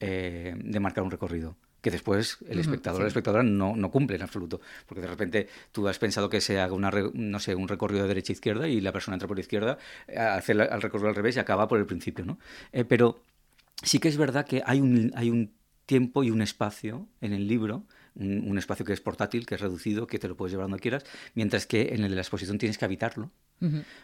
eh, 0.00 0.54
de 0.56 0.80
marcar 0.80 1.04
un 1.04 1.10
recorrido 1.10 1.56
que 1.80 1.90
después 1.90 2.38
el 2.48 2.58
espectador 2.58 3.00
o 3.00 3.04
la 3.04 3.08
espectadora 3.08 3.42
no, 3.42 3.74
no, 3.74 3.90
cumple 3.90 4.16
en 4.16 4.22
absoluto. 4.22 4.60
Porque 4.86 5.00
de 5.00 5.06
repente 5.06 5.48
tú 5.72 5.88
has 5.88 5.98
pensado 5.98 6.28
que 6.28 6.40
se 6.40 6.60
haga 6.60 6.74
una, 6.74 6.90
no 7.14 7.40
sé, 7.40 7.54
un 7.54 7.68
recorrido 7.68 8.02
de 8.02 8.08
derecha 8.08 8.32
a 8.32 8.34
izquierda 8.34 8.68
y 8.68 8.80
la 8.80 8.92
persona 8.92 9.14
entra 9.14 9.26
por 9.26 9.36
la 9.36 9.40
izquierda, 9.40 9.78
eh, 10.06 10.18
hace 10.18 10.52
el 10.52 10.82
recorrido 10.82 11.08
al 11.08 11.14
revés 11.14 11.36
y 11.36 11.38
acaba 11.38 11.68
por 11.68 11.78
el 11.78 11.86
principio. 11.86 12.24
¿no? 12.24 12.38
Eh, 12.72 12.84
pero 12.84 13.22
sí 13.82 13.98
que 13.98 14.08
es 14.08 14.16
verdad 14.16 14.46
que 14.46 14.62
hay 14.66 14.80
un, 14.80 15.12
hay 15.14 15.30
un 15.30 15.52
tiempo 15.86 16.22
y 16.22 16.30
un 16.30 16.42
espacio 16.42 17.08
en 17.20 17.32
el 17.32 17.48
libro 17.48 17.84
un, 18.14 18.58
espacio 18.58 18.84
que 18.84 18.92
es 18.92 19.00
portátil, 19.00 19.46
que 19.46 19.54
es 19.54 19.60
reducido, 19.60 20.06
que 20.06 20.18
te 20.18 20.28
lo 20.28 20.36
puedes 20.36 20.52
llevar 20.52 20.68
donde 20.68 20.80
quieras, 20.80 21.04
mientras 21.34 21.66
que 21.66 21.94
en 21.94 22.04
el 22.04 22.10
de 22.10 22.16
la 22.16 22.22
exposición 22.22 22.58
tienes 22.58 22.78
que 22.78 22.84
habitarlo. 22.84 23.30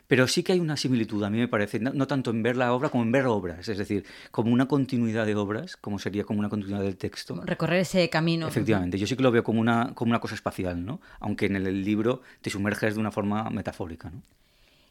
Pero 0.07 0.29
sí 0.29 0.43
que 0.43 0.53
hay 0.53 0.61
una 0.61 0.77
similitud, 0.77 1.23
a 1.25 1.31
mí 1.31 1.39
me 1.39 1.49
parece, 1.49 1.81
no, 1.81 2.07
tanto 2.07 2.31
en 2.31 2.43
ver 2.43 2.57
la 2.57 2.75
obra 2.75 2.91
como 2.91 3.05
en 3.05 3.13
ver 3.13 3.25
obras, 3.25 3.67
es 3.69 3.79
decir, 3.79 4.05
como 4.31 4.53
una 4.53 4.67
continuidad 4.67 5.25
de 5.25 5.35
obras, 5.35 5.79
como 5.79 5.99
sería 5.99 6.25
como 6.25 6.41
una 6.41 6.51
continuidad 6.51 6.83
del 6.83 6.99
texto. 6.99 7.41
Recorrer 7.43 7.81
ese 7.81 8.11
camino. 8.11 8.49
Efectivamente, 8.49 8.99
yo 8.99 9.07
sí 9.07 9.17
que 9.17 9.23
lo 9.23 9.31
veo 9.31 9.43
como 9.43 9.61
una, 9.61 9.95
como 9.95 10.11
una 10.11 10.21
cosa 10.21 10.35
espacial, 10.35 10.85
¿no? 10.85 11.01
aunque 11.21 11.47
en 11.47 11.57
el, 11.57 11.85
libro 11.87 12.21
te 12.43 12.51
sumerges 12.51 12.95
de 12.95 13.01
una 13.01 13.11
forma 13.11 13.49
metafórica. 13.49 14.11
¿no? 14.11 14.21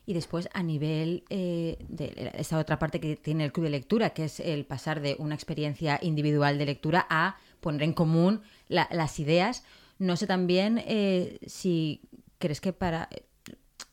Y 0.08 0.14
después, 0.14 0.50
a 0.54 0.62
nivel 0.62 1.24
eh, 1.30 1.78
de 1.88 2.32
esa 2.36 2.60
otra 2.60 2.78
parte 2.78 3.00
que 3.00 3.16
tiene 3.16 3.46
el 3.46 3.52
club 3.52 3.66
de 3.66 3.72
lectura, 3.72 4.12
que 4.12 4.26
es 4.26 4.40
el 4.40 4.66
pasar 4.66 5.02
de 5.02 5.16
una 5.18 5.34
experiencia 5.36 6.00
individual 6.02 6.58
de 6.58 6.66
lectura 6.66 7.06
a 7.10 7.38
poner 7.66 7.84
en 7.84 7.94
común 7.94 8.42
las 8.70 9.20
ideas. 9.20 9.64
No 9.98 10.16
sé 10.16 10.28
también 10.28 10.82
eh, 10.86 11.40
si 11.48 12.02
crees 12.38 12.62
que 12.62 12.72
para 12.74 13.10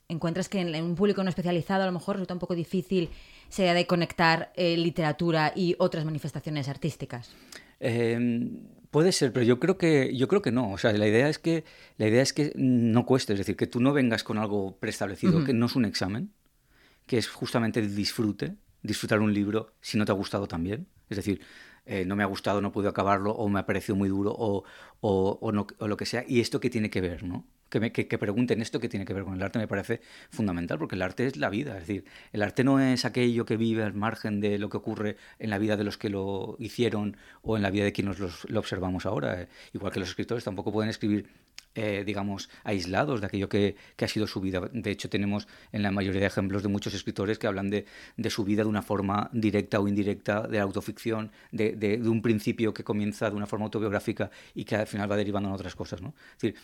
encuentras 0.09 0.51
que 0.51 0.61
en, 0.61 0.75
un 0.85 0.95
público 0.95 1.25
no 1.25 1.31
especializado 1.31 1.83
a 1.83 1.87
lo 1.87 1.93
mejor 1.93 2.17
resulta 2.17 2.35
un 2.35 2.41
poco 2.41 2.55
difícil 2.55 3.09
sea 3.49 3.73
de 3.73 3.87
conectar 3.87 4.53
eh, 4.57 4.77
literatura 4.77 5.53
y 5.57 5.75
otras 5.79 6.05
manifestaciones 6.05 6.69
artísticas. 6.69 7.31
Em, 7.81 8.61
puede 8.91 9.11
ser, 9.11 9.33
pero 9.33 9.45
yo 9.45 9.59
creo 9.59 9.79
que 9.79 10.15
yo 10.15 10.29
creo 10.29 10.43
que 10.43 10.53
no. 10.53 10.71
O 10.71 10.79
sea, 10.79 10.93
la 10.93 11.09
idea 11.09 11.29
es 11.29 11.39
que 11.39 11.65
la 11.97 12.07
idea 12.07 12.23
es 12.23 12.33
que 12.33 12.53
no 12.55 13.07
cueste, 13.07 13.33
es 13.33 13.39
decir, 13.39 13.57
que 13.57 13.67
tú 13.67 13.81
no 13.81 13.93
vengas 13.93 14.23
con 14.23 14.39
algo 14.39 14.77
preestablecido, 14.79 15.45
que 15.45 15.55
no 15.55 15.67
es 15.67 15.77
un 15.77 15.87
examen, 15.87 16.31
que 17.07 17.17
es 17.19 17.29
justamente 17.29 17.81
el 17.81 17.95
disfrute, 17.95 18.57
disfrutar 18.83 19.21
un 19.21 19.33
libro 19.33 19.75
si 19.81 19.99
no 19.99 20.05
te 20.05 20.13
ha 20.13 20.15
gustado 20.15 20.47
también. 20.47 20.87
Es 21.11 21.17
decir, 21.17 21.41
eh, 21.85 22.05
no 22.05 22.17
me 22.17 22.23
ha 22.23 22.27
gustado, 22.27 22.61
no 22.61 22.73
puedo 22.73 22.89
acabarlo, 22.89 23.33
o 23.33 23.49
me 23.49 23.59
ha 23.61 23.67
parecido 23.67 23.97
muy 23.97 24.09
duro, 24.09 24.33
o, 24.37 24.65
o, 25.01 25.53
no, 25.53 25.67
o 25.79 25.89
lo 25.89 25.97
que 25.97 26.07
sea. 26.07 26.25
¿Y 26.27 26.41
esto 26.41 26.61
qué 26.61 26.71
tiene 26.71 26.91
que 26.91 27.01
ver? 27.01 27.25
¿no? 27.25 27.47
Que, 27.69 27.81
me, 27.81 27.91
que, 27.93 28.19
pregunten 28.19 28.61
esto 28.63 28.81
qué 28.81 28.89
tiene 28.89 29.07
que 29.07 29.15
ver 29.15 29.25
con 29.25 29.35
el 29.35 29.43
arte 29.43 29.59
me 29.59 29.67
parece 29.67 30.01
fundamental, 30.31 30.79
porque 30.79 30.95
el 30.95 31.03
arte 31.03 31.27
es 31.27 31.37
la 31.37 31.51
vida. 31.51 31.79
Es 31.79 31.87
decir, 31.87 32.05
el 32.33 32.43
arte 32.43 32.65
no 32.65 32.79
es 32.81 33.05
aquello 33.05 33.47
que 33.47 33.57
vive 33.57 33.83
al 33.83 33.95
margen 33.95 34.41
de 34.41 34.59
lo 34.59 34.69
que 34.69 34.77
ocurre 34.77 35.17
en 35.39 35.51
la 35.51 35.59
vida 35.59 35.77
de 35.77 35.85
los 35.85 35.99
que 35.99 36.11
lo 36.11 36.57
hicieron 36.59 37.17
o 37.43 37.57
en 37.57 37.63
la 37.63 37.71
vida 37.71 37.85
de 37.85 37.93
quienes 37.93 38.19
lo 38.19 38.61
observamos 38.61 39.07
ahora. 39.07 39.49
Igual 39.73 39.93
que 39.93 40.01
los 40.01 40.11
escritores 40.11 40.45
tampoco 40.45 40.71
pueden 40.73 40.91
escribir 40.91 41.31
eh, 41.75 42.03
digamos, 42.05 42.51
aislados 42.65 43.21
de 43.21 43.27
aquello 43.27 43.49
que, 43.49 43.77
ha 43.99 44.09
sido 44.09 44.27
su 44.27 44.41
vida. 44.41 44.61
De 44.73 44.91
hecho, 44.91 45.09
tenemos 45.09 45.49
en 45.73 45.83
la 45.83 45.91
mayoría 45.91 46.21
de 46.21 46.27
ejemplos 46.27 46.63
de 46.63 46.69
muchos 46.69 46.93
escritores 46.93 47.39
que 47.39 47.47
hablan 47.47 47.71
de, 47.71 47.87
su 48.31 48.45
vida 48.45 48.63
de 48.63 48.69
una 48.69 48.83
forma 48.83 49.31
directa 49.33 49.81
o 49.81 49.89
indirecta, 49.89 50.47
de 50.47 50.61
autoficción, 50.61 51.31
de, 51.51 52.01
un 52.05 52.21
principio 52.21 52.75
que 52.75 52.85
comienza 52.85 53.31
de 53.31 53.37
una 53.37 53.47
forma 53.47 53.65
autobiográfica 53.65 54.31
y 54.55 54.65
que 54.65 54.77
al 54.77 54.87
final 54.87 55.11
va 55.11 55.17
derivando 55.17 55.49
en 55.49 55.55
otras 55.55 55.75
cosas. 55.75 56.03
¿no? 56.03 56.15
Es 56.37 56.43
decir, 56.43 56.61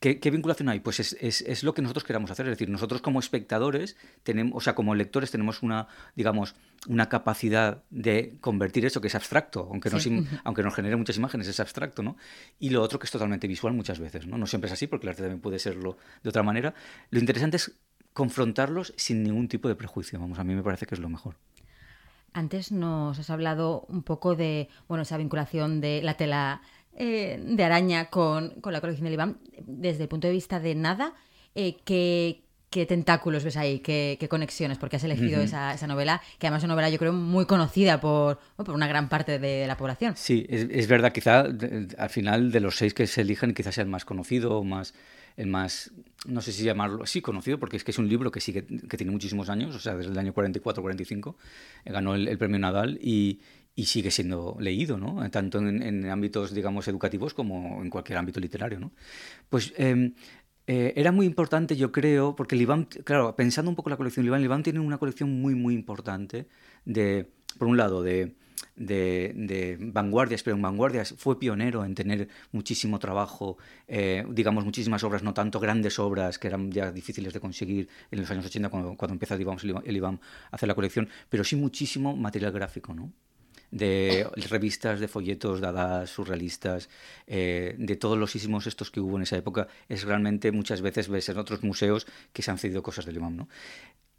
¿Qué, 0.00 0.30
vinculación 0.30 0.70
hay? 0.70 0.80
Pues 0.80 0.98
es, 0.98 1.62
lo 1.62 1.74
que 1.74 1.82
nosotros 1.82 2.04
queramos 2.04 2.30
hacer. 2.30 2.46
Es 2.46 2.52
decir, 2.52 2.70
nosotros 2.70 3.02
como 3.02 3.20
espectadores, 3.20 3.98
tenemos, 4.22 4.56
o 4.56 4.60
sea, 4.62 4.74
como 4.74 4.94
lectores, 4.94 5.30
tenemos 5.30 5.62
una, 5.62 5.88
digamos, 6.16 6.54
una 6.88 7.10
capacidad 7.10 7.82
de 7.90 8.38
convertir 8.40 8.86
eso 8.86 9.02
que 9.02 9.08
es 9.08 9.14
abstracto, 9.14 9.68
aunque, 9.70 9.90
nos, 9.90 10.08
aunque 10.44 10.62
nos 10.62 10.74
genere 10.74 10.96
muchas 10.96 11.18
imágenes, 11.18 11.48
es 11.48 11.60
abstracto, 11.60 12.02
¿no? 12.02 12.16
Y 12.58 12.70
lo 12.70 12.80
otro 12.80 12.98
que 12.98 13.04
es 13.04 13.10
totalmente 13.10 13.46
visual 13.46 13.74
muchas 13.74 13.98
veces, 13.98 14.26
¿no? 14.26 14.38
No 14.38 14.46
siempre 14.46 14.68
es 14.68 14.72
así, 14.72 14.86
porque 14.86 15.04
el 15.04 15.10
arte 15.10 15.20
también 15.20 15.42
puede 15.42 15.58
serlo 15.58 15.98
de 16.22 16.30
otra 16.30 16.42
manera. 16.42 16.72
Lo 17.10 17.20
interesante 17.20 17.58
es 17.58 17.72
confrontarlos 18.14 18.94
sin 18.96 19.22
ningún 19.22 19.48
tipo 19.48 19.68
de 19.68 19.74
prejuicio. 19.74 20.18
Vamos, 20.18 20.38
a 20.38 20.44
mí 20.44 20.54
me 20.54 20.62
parece 20.62 20.86
que 20.86 20.94
es 20.94 21.00
lo 21.00 21.10
mejor. 21.10 21.36
Antes 22.32 22.72
nos 22.72 23.18
has 23.18 23.28
hablado 23.28 23.84
un 23.88 24.02
poco 24.02 24.36
de, 24.36 24.68
bueno, 24.88 25.02
esa 25.02 25.18
vinculación 25.18 25.80
de 25.80 26.00
la 26.02 26.14
tela 26.14 26.62
eh, 26.96 27.40
de 27.42 27.64
araña 27.64 28.10
con, 28.10 28.54
la 28.64 28.80
colección 28.80 29.06
de 29.06 29.12
Iván, 29.12 29.38
desde 29.66 30.02
el 30.04 30.08
punto 30.08 30.26
de 30.26 30.32
vista 30.32 30.60
de 30.60 30.74
nada, 30.74 31.14
eh, 31.54 31.76
¿qué, 31.84 32.42
tentáculos 32.86 33.44
ves 33.44 33.56
ahí? 33.56 33.80
¿Qué, 33.80 34.26
conexiones? 34.28 34.78
Porque 34.78 34.96
has 34.96 35.04
elegido 35.04 35.40
esa, 35.40 35.74
novela, 35.86 36.20
que 36.38 36.46
además 36.46 36.60
es 36.60 36.64
una 36.64 36.74
novela 36.74 36.90
yo 36.90 36.98
creo 36.98 37.12
muy 37.12 37.46
conocida 37.46 38.00
por, 38.00 38.38
por 38.56 38.70
una 38.70 38.86
gran 38.86 39.08
parte 39.08 39.38
de, 39.38 39.66
la 39.66 39.76
población. 39.76 40.14
Sí, 40.16 40.46
es, 40.48 40.86
verdad, 40.86 41.12
quizá 41.12 41.40
al 41.98 42.10
final 42.10 42.52
de 42.52 42.60
los 42.60 42.76
seis 42.76 42.94
que 42.94 43.06
se 43.06 43.22
eligen 43.22 43.54
quizás 43.54 43.74
sea 43.74 43.84
el 43.84 43.90
más 43.90 44.04
conocido 44.04 44.58
o 44.58 44.64
más 44.64 44.94
el 45.36 45.46
más, 45.46 45.90
no 46.26 46.42
sé 46.42 46.52
si 46.52 46.64
llamarlo 46.64 47.02
así, 47.02 47.22
conocido, 47.22 47.58
porque 47.58 47.76
es 47.78 47.84
que 47.84 47.92
es 47.92 47.98
un 47.98 48.08
libro 48.08 48.30
que 48.30 48.40
que 48.40 48.96
tiene 48.96 49.10
muchísimos 49.10 49.48
años, 49.48 49.74
o 49.74 49.78
sea, 49.78 49.96
desde 49.96 50.10
el 50.10 50.18
año 50.18 50.34
44-45, 50.34 51.34
ganó 51.86 52.14
el, 52.14 52.36
premio 52.36 52.58
Nadal 52.58 52.98
y, 53.02 53.40
y 53.74 53.86
sigue 53.86 54.10
siendo 54.10 54.56
leído, 54.60 54.98
¿no? 54.98 55.28
tanto 55.30 55.58
en, 55.58 56.08
ámbitos, 56.10 56.54
digamos, 56.54 56.88
educativos 56.88 57.34
como 57.34 57.82
en 57.82 57.90
cualquier 57.90 58.18
ámbito 58.18 58.40
literario. 58.40 58.80
¿no? 58.80 58.92
Pues 59.48 59.72
em, 59.76 60.14
eh, 60.66 60.92
era 60.96 61.12
muy 61.12 61.26
importante, 61.26 61.76
yo 61.76 61.90
creo, 61.90 62.36
porque 62.36 62.54
el 62.56 62.86
claro, 63.04 63.34
pensando 63.34 63.70
un 63.70 63.74
poco 63.76 63.88
en 63.88 63.92
la 63.92 63.96
colección, 63.96 64.26
el 64.26 64.44
IBAM, 64.44 64.62
tiene 64.62 64.80
una 64.80 64.98
colección 64.98 65.40
muy, 65.40 65.54
muy 65.54 65.74
importante 65.74 66.46
de, 66.84 67.30
por 67.58 67.68
un 67.68 67.76
lado, 67.76 68.02
de, 68.02 68.36
vanguardias, 69.80 70.42
pero 70.42 70.56
en 70.56 70.62
vanguardias 70.62 71.14
fue 71.16 71.38
pionero 71.38 71.84
en 71.84 71.94
tener 71.94 72.28
muchísimo 72.52 72.98
trabajo, 72.98 73.58
eh, 73.88 74.24
digamos, 74.30 74.64
muchísimas 74.64 75.02
obras, 75.02 75.22
no 75.22 75.34
tanto 75.34 75.58
grandes 75.58 75.98
obras 75.98 76.38
que 76.38 76.48
eran 76.48 76.70
ya 76.70 76.92
difíciles 76.92 77.32
de 77.32 77.40
conseguir 77.40 77.88
en 78.10 78.20
los 78.20 78.30
años 78.30 78.46
80 78.46 78.68
cuando, 78.68 78.96
cuando 78.96 79.18
el 79.84 79.96
IBAM 79.96 80.18
a 80.50 80.56
hacer 80.56 80.68
la 80.68 80.74
colección, 80.74 81.08
pero 81.28 81.42
sí 81.44 81.56
muchísimo 81.56 82.16
material 82.16 82.52
gráfico, 82.52 82.94
¿no? 82.94 83.12
De 83.70 84.26
revistas, 84.48 85.00
de 85.00 85.08
folletos, 85.08 85.60
dadas, 85.60 86.10
surrealistas, 86.10 86.88
eh, 87.26 87.74
de 87.78 87.96
todos 87.96 88.18
los 88.18 88.32
sismos 88.32 88.66
estos 88.66 88.90
que 88.90 89.00
hubo 89.00 89.16
en 89.16 89.22
esa 89.22 89.36
época, 89.36 89.68
es 89.88 90.04
realmente 90.04 90.52
muchas 90.52 90.82
veces 90.82 91.08
ves 91.08 91.28
en 91.28 91.38
otros 91.38 91.62
museos 91.62 92.06
que 92.32 92.42
se 92.42 92.50
han 92.50 92.58
cedido 92.58 92.82
cosas 92.82 93.06
del 93.06 93.16
imam, 93.16 93.36
¿no? 93.36 93.48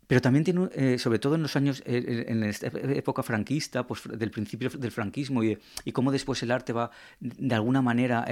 Pero 0.07 0.21
también 0.21 0.43
tiene, 0.43 0.67
eh, 0.73 0.97
sobre 0.97 1.19
todo 1.19 1.35
en 1.35 1.41
los 1.41 1.55
años, 1.55 1.83
eh, 1.85 2.25
en 2.27 2.43
esta 2.43 2.67
época 2.67 3.23
franquista, 3.23 3.87
pues 3.87 4.01
del 4.03 4.29
principio 4.29 4.69
del 4.69 4.91
franquismo 4.91 5.41
y, 5.41 5.57
y 5.85 5.91
cómo 5.93 6.11
después 6.11 6.43
el 6.43 6.51
arte 6.51 6.73
va 6.73 6.91
de 7.21 7.55
alguna 7.55 7.81
manera 7.81 8.25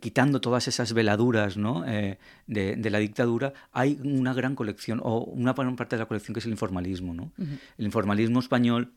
quitando 0.00 0.40
todas 0.40 0.66
esas 0.68 0.92
veladuras 0.94 1.56
¿no? 1.58 1.82
de, 1.82 2.18
de, 2.46 2.90
la 2.90 2.98
dictadura, 2.98 3.52
hay 3.72 3.98
una 4.02 4.32
gran 4.32 4.54
colección, 4.54 5.00
o 5.02 5.24
una 5.24 5.54
parte 5.54 5.96
de 5.96 6.00
la 6.00 6.06
colección 6.06 6.34
que 6.34 6.40
es 6.40 6.46
el 6.46 6.52
informalismo. 6.52 7.14
¿no? 7.14 7.32
El 7.78 7.86
informalismo 7.86 8.40
español 8.40 8.92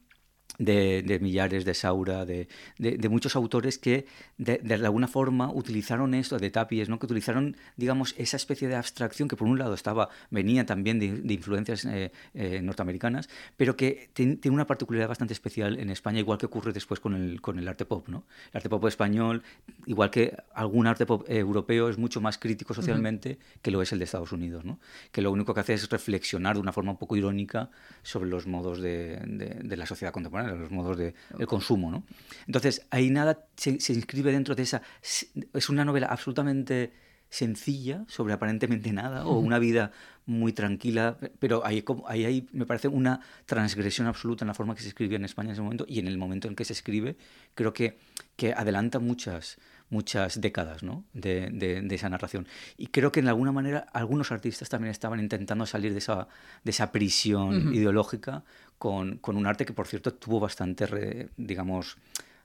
de, 0.58 1.20
Millares, 1.22 1.66
de 1.66 1.74
Saura, 1.74 2.26
de, 2.26 2.48
de 2.78 3.10
muchos 3.10 3.36
autores 3.36 3.78
que 3.78 4.06
de, 4.38 4.74
alguna 4.74 5.08
forma 5.08 5.52
utilizaron 5.52 6.14
esto, 6.14 6.38
de 6.38 6.50
Tapies, 6.50 6.90
¿no? 6.90 7.00
que 7.00 7.06
utilizaron, 7.06 7.56
digamos, 7.76 8.16
esa 8.18 8.38
especie 8.38 8.68
de 8.68 8.76
abstracción 8.76 9.28
que 9.28 9.36
por 9.36 9.48
un 9.48 9.60
lado 9.60 9.74
estaba, 9.74 10.10
venía 10.30 10.66
también 10.66 11.00
de, 11.00 11.34
influencias 11.34 11.86
eh, 11.86 12.12
eh, 12.34 12.62
norteamericanas, 12.62 13.30
pero 13.56 13.76
que 13.76 14.10
tiene 14.14 14.40
una 14.46 14.66
particularidad 14.66 15.10
bastante 15.10 15.34
especial 15.34 15.80
en 15.80 15.90
España, 15.90 16.20
igual 16.20 16.38
que 16.38 16.46
ocurre 16.46 16.74
después 16.74 17.00
con 17.00 17.14
el, 17.14 17.42
con 17.42 17.60
el 17.60 17.68
arte 17.68 17.86
pop. 17.86 18.08
¿no? 18.08 18.26
El 18.52 18.58
arte 18.58 18.70
pop 18.70 18.86
español, 18.86 19.44
igual 19.86 20.10
que 20.10 20.36
algún 20.54 20.88
arte 20.88 21.06
pop 21.06 21.26
europeo, 21.28 21.90
es 21.90 21.98
mucho 21.98 22.22
más 22.22 22.38
crítico 22.38 22.74
socialmente 22.74 23.38
que 23.62 23.72
lo 23.72 23.82
es 23.82 23.92
el 23.92 24.00
de 24.00 24.06
Estados 24.06 24.32
Unidos, 24.32 24.66
¿no? 24.66 24.80
que 25.12 25.22
lo 25.22 25.32
único 25.32 25.54
que 25.54 25.60
hace 25.60 25.74
es 25.74 25.90
reflexionar 25.90 26.56
de 26.56 26.62
una 26.62 26.74
forma 26.74 26.92
un 26.92 26.98
poco 26.98 27.16
irónica 27.16 27.70
sobre 28.02 28.30
los 28.30 28.48
modos 28.48 28.80
de, 28.80 29.20
de 29.64 29.78
la 29.78 29.86
sociedad 29.86 30.12
contemporánea 30.12 30.37
los 30.44 30.72
modos 30.72 30.98
de, 30.98 31.14
del 31.38 31.48
consumo. 31.48 31.92
¿no? 31.92 32.04
Entonces, 32.46 32.86
ahí 32.90 33.10
nada 33.10 33.46
se, 33.56 33.72
inscribe 33.72 34.32
dentro 34.32 34.56
de 34.56 34.64
esa... 34.64 34.82
Es 35.02 35.70
una 35.70 35.86
novela 35.86 36.08
absolutamente 36.08 36.92
sencilla 37.30 38.06
sobre 38.08 38.34
aparentemente 38.34 38.94
nada 38.94 39.26
o 39.26 39.40
una 39.40 39.60
vida 39.60 39.92
muy 40.26 40.54
tranquila, 40.54 41.18
pero 41.40 41.66
ahí, 41.66 41.84
ahí, 42.08 42.26
ahí 42.26 42.48
me 42.52 42.66
parece 42.66 42.88
una 42.88 43.22
transgresión 43.46 44.08
absoluta 44.08 44.44
en 44.44 44.48
la 44.48 44.54
forma 44.54 44.76
que 44.76 44.82
se 44.82 44.90
escribía 44.90 45.18
en 45.18 45.26
España 45.26 45.50
en 45.50 45.54
ese 45.54 45.62
momento 45.62 45.86
y 45.88 46.00
en 46.00 46.08
el 46.08 46.18
momento 46.18 46.48
en 46.48 46.56
que 46.56 46.66
se 46.66 46.74
escribe 46.74 47.18
creo 47.56 47.74
que, 47.74 47.98
que 48.36 48.54
adelanta 48.54 49.00
muchas, 49.00 49.58
muchas 49.90 50.42
décadas 50.42 50.84
¿no? 50.84 51.06
de, 51.14 51.50
de, 51.50 51.96
esa 51.96 52.10
narración. 52.10 52.48
Y 52.78 52.88
creo 52.88 53.12
que 53.12 53.22
en 53.22 53.30
alguna 53.30 53.52
manera 53.52 53.88
algunos 53.94 54.32
artistas 54.32 54.70
también 54.70 54.92
estaban 54.92 55.20
intentando 55.20 55.66
salir 55.66 55.94
de 55.94 56.00
esa, 56.00 56.28
de 56.64 56.72
esa 56.72 56.92
prisión 56.92 57.74
ideológica 57.74 58.44
con, 58.78 59.18
con, 59.18 59.38
un 59.38 59.48
arte 59.48 59.66
que, 59.66 59.74
por 59.74 59.88
cierto, 59.88 60.14
tuvo 60.14 60.40
bastante, 60.40 61.30
digamos, 61.38 61.98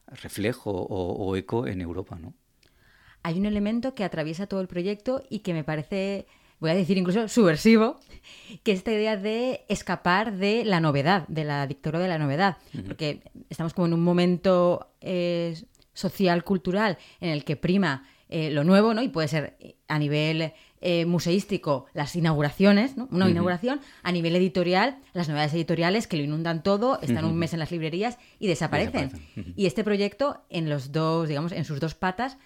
reflejo 0.07 0.71
o, 0.71 1.37
eco 1.37 1.67
en 1.67 1.81
Europa. 1.81 2.19
¿no? 2.21 2.35
Hay 3.23 3.39
un 3.39 3.47
elemento 3.47 3.95
que 3.95 4.05
atraviesa 4.05 4.47
todo 4.47 4.61
el 4.61 4.69
proyecto 4.69 5.23
y 5.29 5.41
que 5.41 5.55
me 5.55 5.65
parece 5.65 6.27
voy 6.61 6.71
a 6.71 6.75
decir 6.75 6.97
incluso 6.97 7.27
subversivo, 7.27 7.99
que 8.63 8.71
es 8.71 8.79
esta 8.79 8.93
idea 8.93 9.17
de 9.17 9.65
escapar 9.69 10.37
de 10.37 10.65
la 10.65 10.79
novedad, 10.79 11.27
de 11.27 11.43
la 11.43 11.67
dictadura 11.67 11.99
de 11.99 12.09
la 12.09 12.19
novedad. 12.19 12.57
Porque 12.87 13.23
estamos 13.51 13.75
como 13.75 13.87
en 13.87 13.95
un 13.95 14.05
momento 14.05 14.93
eh, 15.01 15.61
social, 15.93 16.45
cultural, 16.45 16.99
en 17.21 17.31
el 17.31 17.45
que 17.45 17.57
prima 17.57 18.07
eh, 18.29 18.51
lo 18.51 18.63
nuevo, 18.63 18.95
¿no? 18.95 19.03
Y 19.03 19.09
puede 19.09 19.27
ser 19.27 19.57
eh, 19.59 19.75
a 19.89 19.99
nivel 19.99 20.53
eh, 20.83 21.07
museístico 21.07 21.87
las 21.95 22.17
inauguraciones, 22.17 22.97
¿no? 22.97 23.09
Una 23.11 23.31
inauguración, 23.31 23.81
a 24.03 24.13
nivel 24.13 24.37
editorial, 24.37 24.99
las 25.15 25.29
novedades 25.29 25.55
editoriales 25.55 26.07
que 26.07 26.17
lo 26.17 26.25
inundan 26.25 26.63
todo, 26.63 27.01
están 27.01 27.25
un 27.25 27.37
mes 27.37 27.53
en 27.53 27.61
las 27.61 27.71
librerías 27.71 28.19
y 28.39 28.49
desaparecen. 28.49 29.13
Y 29.57 29.67
este 29.67 29.85
proyecto, 29.85 30.43
en 30.51 30.69
los 30.69 30.93
dos, 30.93 31.29
digamos, 31.29 31.53
en 31.53 31.65
sus 31.65 31.81
dos 31.81 31.95
patas, 31.95 32.37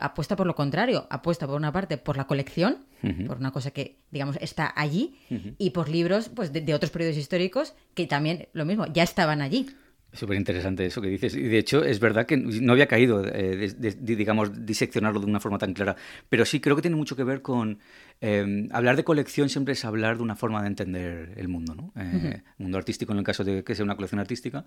apuesta 0.00 0.34
por 0.34 0.46
lo 0.46 0.54
contrario, 0.54 1.06
apuesta 1.08 1.46
por 1.46 1.56
una 1.56 1.72
parte 1.72 1.98
por 1.98 2.16
la 2.16 2.26
colección, 2.26 2.78
por 3.26 3.38
una 3.38 3.52
cosa 3.52 3.70
que, 3.70 3.98
digamos, 4.10 4.36
está 4.40 4.72
allí, 4.74 5.16
y 5.58 5.70
por 5.70 5.88
libros 5.88 6.28
pues, 6.28 6.52
de, 6.52 6.74
otros 6.74 6.90
periodos 6.90 7.16
históricos 7.16 7.74
que 7.94 8.06
también, 8.06 8.48
lo 8.52 8.64
mismo, 8.64 8.86
ya 8.86 9.02
estaban 9.02 9.40
allí. 9.40 9.70
Súper 10.14 10.36
interesante 10.36 10.84
eso 10.84 11.00
que 11.00 11.08
dices. 11.08 11.34
Y 11.34 11.42
de 11.44 11.56
hecho, 11.56 11.82
es 11.82 11.98
verdad 11.98 12.26
que 12.26 12.36
no 12.36 12.72
había 12.72 12.86
caído, 12.86 13.24
eh, 13.26 13.72
digamos, 13.98 14.66
diseccionarlo 14.66 15.20
de 15.20 15.26
una 15.26 15.40
forma 15.40 15.56
tan 15.56 15.72
clara. 15.72 15.96
Pero 16.28 16.44
sí 16.44 16.60
creo 16.60 16.76
que 16.76 16.82
tiene 16.82 16.98
mucho 16.98 17.16
que 17.16 17.24
ver 17.24 17.40
con 17.40 17.78
Em, 18.24 18.68
hablar 18.70 18.94
de 18.94 19.02
colección 19.02 19.48
siempre 19.48 19.72
es 19.72 19.84
hablar 19.84 20.18
de 20.18 20.22
una 20.22 20.36
forma 20.36 20.62
de 20.62 20.68
entender 20.68 21.34
el 21.36 21.48
mundo, 21.48 21.74
¿no? 21.74 21.92
Eh, 21.96 22.40
mundo 22.56 22.78
artístico 22.78 23.12
en 23.12 23.18
el 23.18 23.24
caso 23.24 23.42
de 23.42 23.64
que 23.64 23.74
sea 23.74 23.84
una 23.84 23.96
colección 23.96 24.20
artística. 24.20 24.64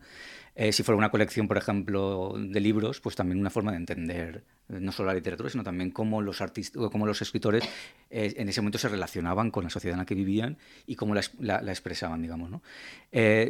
Eh, 0.56 0.74
si 0.74 0.84
fuera 0.84 0.98
una 0.98 1.10
colección, 1.10 1.48
por 1.48 1.56
ejemplo, 1.56 2.34
de 2.38 2.60
libros, 2.60 3.00
pues 3.00 3.16
también 3.16 3.40
una 3.40 3.50
forma 3.50 3.72
de 3.72 3.78
entender 3.78 4.44
eh, 4.68 4.80
no 4.82 4.92
solo 4.92 5.08
la 5.08 5.14
literatura, 5.14 5.50
sino 5.50 5.64
también 5.64 5.92
cómo 5.92 6.22
los 6.22 6.42
artistas, 6.42 6.90
cómo 6.92 7.06
los 7.06 7.22
escritores 7.22 7.64
en 8.10 8.50
ese 8.50 8.60
momento 8.60 8.78
se 8.78 8.90
relacionaban 8.90 9.52
con 9.52 9.64
la 9.64 9.70
sociedad 9.70 9.94
en 9.94 10.00
la 10.00 10.06
que 10.06 10.16
vivían 10.16 10.58
y 10.86 10.98
cómo 10.98 11.16
la, 11.16 11.22
la, 11.40 11.72
expresaban, 11.72 12.22
digamos, 12.22 12.50
¿no? 12.50 12.62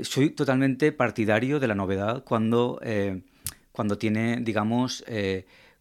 soy 0.04 0.30
totalmente 0.30 0.92
partidario 0.92 1.60
de 1.60 1.68
la 1.68 1.76
novedad 1.76 2.24
cuando, 2.24 2.80
cuando 3.72 3.98
tiene, 3.98 4.38
digamos, 4.42 5.04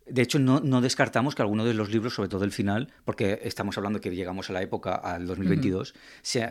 de 0.06 0.22
hecho, 0.22 0.38
no, 0.38 0.60
no, 0.60 0.80
descartamos 0.82 1.34
que 1.34 1.42
alguno 1.42 1.64
de 1.64 1.72
los 1.72 1.90
libros, 1.90 2.14
sobre 2.14 2.28
todo 2.28 2.44
el 2.44 2.52
final, 2.52 2.92
porque 3.04 3.40
estamos 3.42 3.78
hablando 3.78 4.00
que 4.00 4.14
llegamos 4.14 4.50
a 4.50 4.52
la 4.52 4.60
época, 4.60 4.94
al 4.94 5.26
2022, 5.26 5.94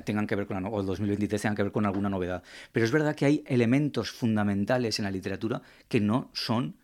tengan 0.05 0.25
que 0.25 0.35
ver 0.35 0.47
con, 0.47 0.65
o 0.65 0.79
el 0.79 0.85
2023 0.85 1.41
tengan 1.41 1.55
que 1.55 1.63
ver 1.63 1.71
con 1.71 1.85
alguna 1.85 2.09
novedad. 2.09 2.43
Pero 2.71 2.85
es 2.85 2.91
verdad 2.91 3.15
que 3.15 3.25
hay 3.25 3.43
elementos 3.45 4.11
fundamentales 4.11 4.97
en 4.97 5.05
la 5.05 5.11
literatura 5.11 5.61
que 5.87 5.99
no 5.99 6.31
son, 6.33 6.77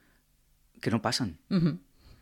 que 0.79 0.91
no 0.91 1.01
pasan. 1.01 1.39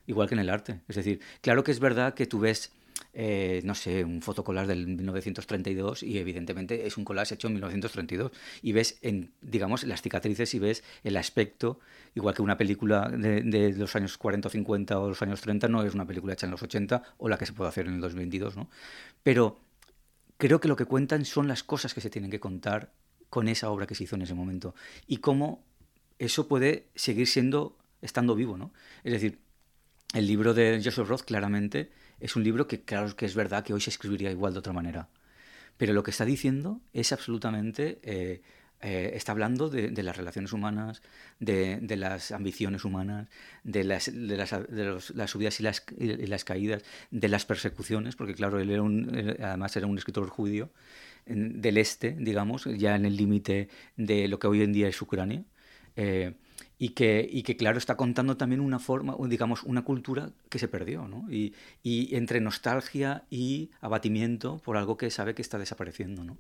Igual 0.06 0.30
que 0.30 0.36
en 0.36 0.40
el 0.40 0.50
arte. 0.50 0.80
Es 0.88 0.96
decir, 0.96 1.20
claro 1.42 1.66
que 1.66 1.72
es 1.72 1.82
verdad 1.82 2.14
que 2.14 2.26
tú 2.26 2.40
ves 2.40 2.72
eh, 3.20 3.62
no 3.64 3.74
sé, 3.74 4.04
un 4.04 4.22
fotocollage 4.22 4.68
del 4.68 4.86
1932 4.86 6.04
y 6.04 6.20
evidentemente 6.20 6.86
es 6.86 6.98
un 6.98 7.04
collage 7.04 7.34
hecho 7.34 7.48
en 7.48 7.54
1932 7.54 8.32
y 8.62 8.74
ves, 8.74 9.00
en, 9.02 9.32
digamos, 9.42 9.84
las 9.86 10.04
cicatrices 10.04 10.54
y 10.54 10.60
ves 10.60 10.84
el 11.04 11.18
aspecto, 11.18 11.80
igual 12.14 12.36
que 12.36 12.44
una 12.44 12.60
película 12.60 13.10
de, 13.10 13.74
los 13.76 13.96
años 13.96 14.20
40 14.20 14.50
o 14.50 14.52
50 14.52 15.00
o 15.00 15.10
los 15.10 15.22
años 15.24 15.42
30 15.42 15.68
no 15.68 15.82
es 15.82 15.96
una 15.96 16.06
película 16.06 16.34
hecha 16.34 16.46
en 16.46 16.52
los 16.52 16.62
80 16.62 17.02
o 17.18 17.28
la 17.28 17.40
que 17.40 17.48
se 17.48 17.54
puede 17.54 17.70
hacer 17.70 17.88
en 17.88 17.96
el 17.96 18.02
2022, 18.02 18.56
¿no? 18.56 18.70
Pero 19.24 19.62
creo 20.38 20.60
que 20.60 20.68
lo 20.68 20.76
que 20.76 20.86
cuentan 20.86 21.26
son 21.26 21.48
las 21.48 21.64
cosas 21.64 21.96
que 21.96 22.02
se 22.02 22.12
tienen 22.12 22.30
que 22.30 22.40
contar 22.40 22.92
con 23.32 23.48
esa 23.48 23.72
obra 23.72 23.88
que 23.88 23.96
se 23.96 24.04
hizo 24.04 24.16
en 24.16 24.22
ese 24.22 24.36
momento 24.36 24.76
y 25.08 25.18
cómo 25.18 25.64
eso 26.20 26.48
puede 26.48 26.86
seguir 26.94 27.26
siendo, 27.26 27.80
estando 28.04 28.36
vivo, 28.36 28.60
¿no? 28.60 28.72
Es 29.04 29.14
decir, 29.14 29.40
el 30.14 30.28
libro 30.28 30.54
de 30.54 30.80
Joseph 30.84 31.08
Roth 31.08 31.24
claramente 31.24 31.90
es 32.20 32.36
un 32.36 32.44
libro 32.44 32.68
que 32.68 32.82
claro 32.82 33.16
que 33.16 33.26
es 33.26 33.36
verdad 33.36 33.64
que 33.64 33.74
hoy 33.74 33.82
se 33.82 33.90
escribiría 33.90 34.32
igual 34.32 34.54
de 34.54 34.60
otra 34.60 34.74
manera. 34.74 35.10
Pero 35.78 35.94
lo 35.94 36.04
que 36.04 36.12
está 36.12 36.26
diciendo 36.26 36.82
es 36.94 37.12
absolutamente... 37.12 38.00
Eh, 38.04 38.42
eh, 38.80 39.14
está 39.16 39.32
hablando 39.32 39.70
de, 39.70 39.90
las 40.04 40.16
relaciones 40.16 40.54
humanas, 40.54 41.02
de, 41.40 41.80
las 41.98 42.32
ambiciones 42.32 42.86
humanas, 42.86 43.28
de 43.64 43.84
las, 43.84 44.06
de 44.14 44.38
las, 44.38 45.32
subidas 45.32 45.60
y 45.60 45.64
las, 45.64 45.84
y 45.98 46.28
las, 46.28 46.44
caídas, 46.44 46.84
de 47.10 47.28
las 47.28 47.44
persecuciones, 47.44 48.16
porque 48.16 48.36
claro, 48.36 48.60
él 48.60 48.70
era 48.70 48.84
un, 48.84 49.36
además 49.42 49.76
era 49.76 49.88
un 49.88 49.98
escritor 49.98 50.30
judío 50.30 50.70
del 51.26 51.78
este, 51.78 52.12
digamos, 52.12 52.66
ya 52.66 52.96
en 52.96 53.06
el 53.06 53.18
límite 53.18 53.68
de 53.96 54.28
lo 54.28 54.40
que 54.40 54.48
hoy 54.48 54.62
en 54.62 54.74
día 54.74 54.88
es 54.88 55.02
Ucrania. 55.02 55.44
Eh, 55.96 56.34
y 56.80 56.90
que, 56.90 57.28
y 57.32 57.44
que, 57.44 57.58
claro, 57.58 57.78
está 57.78 57.98
contando 57.98 58.38
también 58.38 58.62
una 58.62 58.80
forma, 58.80 59.16
digamos, 59.28 59.64
una 59.64 59.84
cultura 59.84 60.30
que 60.50 60.60
se 60.60 60.68
perdió, 60.68 61.08
¿no? 61.08 61.26
Y, 61.32 61.54
y, 61.82 62.16
entre 62.16 62.40
nostalgia 62.40 63.24
y 63.32 63.72
abatimiento 63.82 64.60
por 64.60 64.78
algo 64.78 64.98
que 64.98 65.10
sabe 65.10 65.34
que 65.34 65.42
está 65.42 65.58
desapareciendo, 65.58 66.24
¿no? 66.24 66.38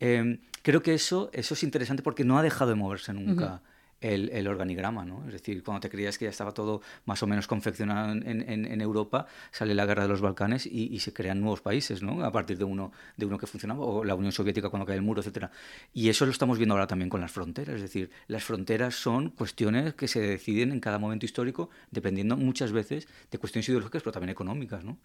Em, 0.00 0.40
creo 0.62 0.82
que 0.82 0.94
eso, 0.94 1.30
eso 1.32 1.54
es 1.54 1.62
interesante 1.62 2.02
porque 2.02 2.24
no 2.24 2.38
ha 2.38 2.42
dejado 2.42 2.70
de 2.70 2.74
moverse 2.74 3.12
nunca 3.12 3.62
el, 4.04 4.46
organigrama, 4.46 5.04
¿no? 5.04 5.24
Es 5.26 5.32
decir, 5.32 5.62
cuando 5.62 5.80
te 5.80 5.88
creías 5.88 6.18
que 6.18 6.26
ya 6.26 6.30
estaba 6.30 6.52
todo 6.52 6.82
más 7.06 7.22
o 7.22 7.26
menos 7.26 7.46
confeccionado 7.46 8.12
en, 8.12 8.80
Europa, 8.80 9.26
sale 9.50 9.74
la 9.74 9.86
guerra 9.86 10.02
de 10.02 10.08
los 10.08 10.20
Balcanes 10.20 10.66
y, 10.66 10.98
se 10.98 11.12
crean 11.12 11.40
nuevos 11.40 11.60
países, 11.60 12.02
¿no? 12.02 12.24
A 12.24 12.30
partir 12.30 12.58
de 12.58 12.64
uno, 12.64 12.92
de 13.16 13.26
uno 13.26 13.38
que 13.38 13.46
funcionaba, 13.46 13.84
o 13.84 14.04
la 14.04 14.14
Unión 14.14 14.32
Soviética 14.32 14.68
cuando 14.68 14.86
cae 14.86 14.96
el 14.96 15.02
muro, 15.02 15.20
etcétera. 15.20 15.50
Y 15.92 16.08
eso 16.08 16.26
lo 16.26 16.32
estamos 16.32 16.58
viendo 16.58 16.74
ahora 16.74 16.86
también 16.86 17.08
con 17.08 17.20
las 17.20 17.32
fronteras, 17.32 17.76
es 17.76 17.82
decir, 17.82 18.10
las 18.26 18.44
fronteras 18.44 18.94
son 18.94 19.30
cuestiones 19.30 19.94
que 19.94 20.08
se 20.08 20.20
deciden 20.20 20.72
en 20.72 20.80
cada 20.80 20.98
momento 20.98 21.24
histórico, 21.24 21.70
dependiendo 21.90 22.36
muchas 22.36 22.72
veces 22.72 23.08
de 23.30 23.38
cuestiones 23.38 23.68
ideológicas, 23.68 24.02
pero 24.02 24.12
también 24.12 24.30
económicas, 24.30 24.84
¿no? 24.84 24.98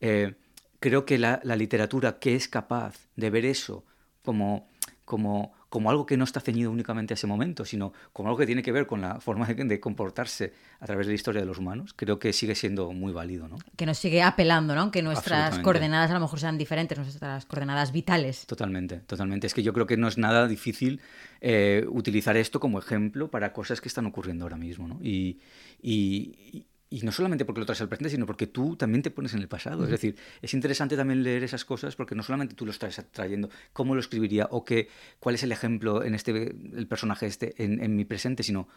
Eh, 0.00 0.34
creo 0.80 1.04
que 1.04 1.18
la, 1.18 1.40
la 1.44 1.56
literatura 1.56 2.18
que 2.18 2.34
es 2.34 2.48
capaz 2.48 3.08
de 3.16 3.30
ver 3.30 3.44
eso 3.44 3.84
como, 4.22 4.68
como 5.04 5.57
como 5.68 5.90
algo 5.90 6.06
que 6.06 6.16
no 6.16 6.24
está 6.24 6.40
ceñido 6.40 6.70
únicamente 6.70 7.12
a 7.12 7.16
ese 7.16 7.26
momento, 7.26 7.64
sino 7.64 7.92
como 8.12 8.28
algo 8.28 8.38
que 8.38 8.46
tiene 8.46 8.62
que 8.62 8.72
ver 8.72 8.86
con 8.86 9.00
la 9.00 9.20
forma 9.20 9.46
de, 9.46 9.80
comportarse 9.80 10.52
a 10.80 10.86
través 10.86 11.06
de 11.06 11.12
la 11.12 11.14
historia 11.14 11.40
de 11.40 11.46
los 11.46 11.58
humanos, 11.58 11.92
creo 11.94 12.18
que 12.18 12.32
sigue 12.32 12.54
siendo 12.54 12.92
muy 12.92 13.12
válido. 13.12 13.48
¿no? 13.48 13.58
Que 13.76 13.84
nos 13.84 13.98
sigue 13.98 14.22
apelando, 14.22 14.74
¿no? 14.74 14.90
que 14.90 15.02
nuestras 15.02 15.58
coordenadas 15.58 16.10
a 16.10 16.14
lo 16.14 16.20
mejor 16.20 16.40
sean 16.40 16.56
diferentes, 16.56 16.96
nuestras 16.98 17.44
coordenadas 17.44 17.92
vitales. 17.92 18.46
Totalmente, 18.46 18.98
totalmente. 19.00 19.46
Es 19.46 19.54
que 19.54 19.62
yo 19.62 19.72
creo 19.72 19.86
que 19.86 19.96
no 19.96 20.08
es 20.08 20.16
nada 20.16 20.48
difícil 20.48 21.00
eh, 21.40 21.84
utilizar 21.88 22.36
esto 22.36 22.60
como 22.60 22.78
ejemplo 22.78 23.30
para 23.30 23.52
cosas 23.52 23.80
que 23.80 23.88
están 23.88 24.06
ocurriendo 24.06 24.44
ahora 24.44 24.56
mismo. 24.56 24.88
¿no? 24.88 24.98
y, 25.02 25.38
y 25.82 26.67
no 26.90 27.12
solamente 27.12 27.44
porque 27.44 27.60
lo 27.60 27.66
traes 27.66 27.80
al 27.80 27.88
presente, 27.88 28.10
sino 28.10 28.26
porque 28.26 28.46
tú 28.46 28.76
también 28.76 29.02
te 29.02 29.10
pones 29.10 29.34
en 29.34 29.40
el 29.40 29.48
pasado. 29.48 29.84
Es 29.84 29.90
decir, 29.90 30.16
es 30.40 30.54
interesante 30.54 30.96
también 30.96 31.22
leer 31.22 31.44
esas 31.44 31.64
cosas 31.64 31.96
porque 31.96 32.14
no 32.14 32.22
solamente 32.22 32.54
tú 32.54 32.64
lo 32.64 32.70
estás 32.70 33.04
trayendo, 33.10 33.50
cómo 33.72 33.94
lo 33.94 34.00
escribiría 34.00 34.48
o 34.50 34.64
qué, 34.64 34.88
cuál 35.20 35.34
es 35.34 35.42
el 35.42 35.52
ejemplo 35.52 36.02
en 36.02 36.14
este, 36.14 36.30
el 36.32 36.86
personaje 36.88 37.26
este 37.26 37.62
en, 37.62 37.82
en 37.82 37.94
mi 37.94 38.04
presente, 38.04 38.42
sino 38.42 38.68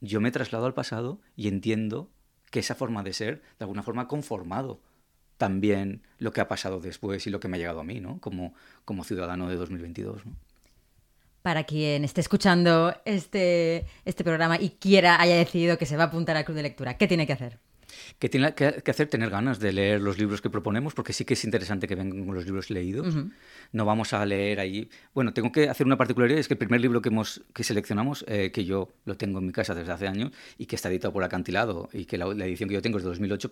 yo 0.00 0.20
me 0.20 0.28
he 0.28 0.32
trasladado 0.32 0.66
al 0.66 0.74
pasado 0.74 1.20
y 1.36 1.48
entiendo 1.48 2.10
que 2.50 2.60
esa 2.60 2.74
forma 2.74 3.02
de 3.02 3.12
ser, 3.12 3.42
de 3.58 3.64
alguna 3.64 3.82
forma, 3.82 4.02
ha 4.02 4.08
conformado 4.08 4.82
también 5.38 6.02
lo 6.18 6.32
que 6.32 6.40
ha 6.40 6.48
pasado 6.48 6.80
después 6.80 7.26
y 7.26 7.30
lo 7.30 7.40
que 7.40 7.48
me 7.48 7.56
ha 7.56 7.58
llegado 7.58 7.80
a 7.80 7.84
mí, 7.84 8.00
¿no? 8.00 8.20
Como, 8.20 8.54
como 8.84 9.04
ciudadano 9.04 9.48
de 9.48 9.56
2022, 9.56 10.26
¿no? 10.26 10.36
Para 11.44 11.64
quien 11.64 12.04
esté 12.04 12.22
escuchando 12.22 12.96
este, 13.04 13.84
este 14.06 14.24
programa 14.24 14.58
y 14.58 14.70
quiera, 14.70 15.20
haya 15.20 15.36
decidido 15.36 15.76
que 15.76 15.84
se 15.84 15.94
va 15.94 16.04
a 16.04 16.06
apuntar 16.06 16.38
al 16.38 16.46
club 16.46 16.56
de 16.56 16.62
lectura? 16.62 16.96
¿Qué 16.96 17.06
tiene 17.06 17.26
que 17.26 17.34
hacer? 17.34 17.58
que 18.18 18.30
tiene 18.30 18.54
que, 18.54 18.82
hacer 18.90 19.08
tener 19.08 19.28
ganas 19.28 19.60
de 19.60 19.72
leer 19.72 20.00
los 20.00 20.18
libros 20.18 20.40
que 20.40 20.48
proponemos, 20.48 20.94
porque 20.94 21.12
sí 21.12 21.26
que 21.26 21.34
es 21.34 21.44
interesante 21.44 21.86
que 21.86 21.94
vengan 21.94 22.24
con 22.24 22.34
los 22.34 22.46
libros 22.46 22.70
leídos. 22.70 23.14
No 23.72 23.84
vamos 23.84 24.14
a 24.14 24.24
leer 24.24 24.58
ahí. 24.58 24.88
Bueno, 25.12 25.34
tengo 25.34 25.52
que 25.52 25.68
hacer 25.68 25.86
una 25.86 25.98
particularidad, 25.98 26.40
es 26.40 26.48
que 26.48 26.54
el 26.54 26.58
primer 26.58 26.80
libro 26.80 27.02
que, 27.02 27.10
hemos, 27.10 27.42
que 27.54 27.62
seleccionamos, 27.62 28.24
eh, 28.26 28.50
que 28.50 28.64
yo 28.64 28.88
lo 29.04 29.16
tengo 29.16 29.38
en 29.38 29.46
mi 29.46 29.52
casa 29.52 29.74
desde 29.74 29.92
hace 29.92 30.08
años 30.08 30.32
y 30.58 30.66
que 30.66 30.76
está 30.76 30.88
editado 30.88 31.12
por 31.12 31.22
Acantilado 31.24 31.90
y 31.92 32.06
que 32.06 32.16
la, 32.16 32.26
la 32.26 32.46
edición 32.46 32.68
que 32.70 32.74
yo 32.74 32.82
tengo 32.82 32.96
es 32.98 33.04
de 33.04 33.10
2008, 33.10 33.50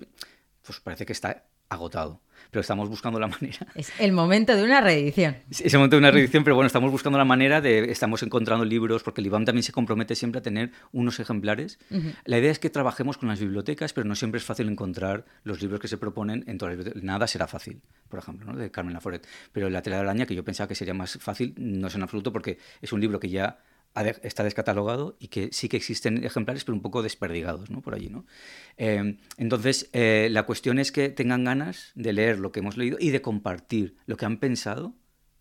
pues 0.64 0.80
parece 0.80 1.06
que 1.06 1.12
está 1.12 1.44
agotado. 1.72 2.20
Pero 2.50 2.60
estamos 2.60 2.88
buscando 2.88 3.18
la 3.18 3.26
manera. 3.28 3.66
Es 3.74 3.92
el 3.98 4.12
momento 4.12 4.54
de 4.54 4.64
una 4.64 4.80
reedición. 4.80 5.36
Es 5.48 5.72
el 5.72 5.78
momento 5.78 5.96
de 5.96 6.00
una 6.00 6.10
reedición, 6.10 6.44
pero 6.44 6.54
bueno, 6.56 6.66
estamos 6.66 6.90
buscando 6.90 7.16
la 7.18 7.24
manera 7.24 7.60
de. 7.60 7.90
Estamos 7.90 8.22
encontrando 8.22 8.64
libros, 8.64 9.02
porque 9.02 9.20
el 9.20 9.28
IBAM 9.28 9.44
también 9.44 9.62
se 9.62 9.72
compromete 9.72 10.14
siempre 10.14 10.40
a 10.40 10.42
tener 10.42 10.70
unos 10.92 11.18
ejemplares. 11.20 11.78
La 12.24 12.38
idea 12.38 12.50
es 12.50 12.58
que 12.58 12.68
trabajemos 12.68 13.16
con 13.16 13.28
las 13.28 13.40
bibliotecas, 13.40 13.92
pero 13.92 14.06
no 14.06 14.14
siempre 14.14 14.38
es 14.38 14.44
fácil 14.44 14.68
encontrar 14.68 15.24
los 15.44 15.62
libros 15.62 15.80
que 15.80 15.88
se 15.88 15.96
proponen 15.96 16.44
en 16.46 16.58
todas 16.58 16.72
las 16.72 16.78
bibliotecas. 16.78 17.02
Nada 17.04 17.26
será 17.26 17.46
fácil, 17.46 17.80
por 18.08 18.18
ejemplo, 18.18 18.52
¿no? 18.52 18.58
de 18.58 18.70
Carmen 18.70 18.92
Laforet. 18.92 19.26
Pero 19.52 19.70
La 19.70 19.80
tela 19.80 19.96
de 19.96 20.02
araña, 20.02 20.26
que 20.26 20.34
yo 20.34 20.44
pensaba 20.44 20.68
que 20.68 20.74
sería 20.74 20.94
más 20.94 21.18
fácil, 21.20 21.54
no 21.56 21.86
es 21.86 21.94
en 21.94 22.02
absoluto, 22.02 22.32
porque 22.32 22.58
es 22.82 22.92
un 22.92 23.00
libro 23.00 23.18
que 23.18 23.30
ya 23.30 23.60
está 23.94 24.44
descatalogado 24.44 25.16
y 25.18 25.28
que 25.28 25.50
sí 25.52 25.68
que 25.68 25.76
existen 25.76 26.24
ejemplares, 26.24 26.64
pero 26.64 26.74
un 26.74 26.82
poco 26.82 27.02
desperdigados 27.02 27.70
¿no? 27.70 27.82
por 27.82 27.94
allí. 27.94 28.08
¿no? 28.08 28.24
Em, 28.76 29.18
entonces, 29.36 29.90
eh, 29.92 30.28
la 30.30 30.44
cuestión 30.44 30.78
es 30.78 30.92
que 30.92 31.10
tengan 31.10 31.44
ganas 31.44 31.92
de 31.94 32.12
leer 32.12 32.38
lo 32.38 32.52
que 32.52 32.60
hemos 32.60 32.76
leído 32.76 32.96
y 33.00 33.10
de 33.10 33.20
compartir 33.20 33.96
lo 34.06 34.16
que 34.16 34.24
han 34.24 34.38
pensado 34.38 34.94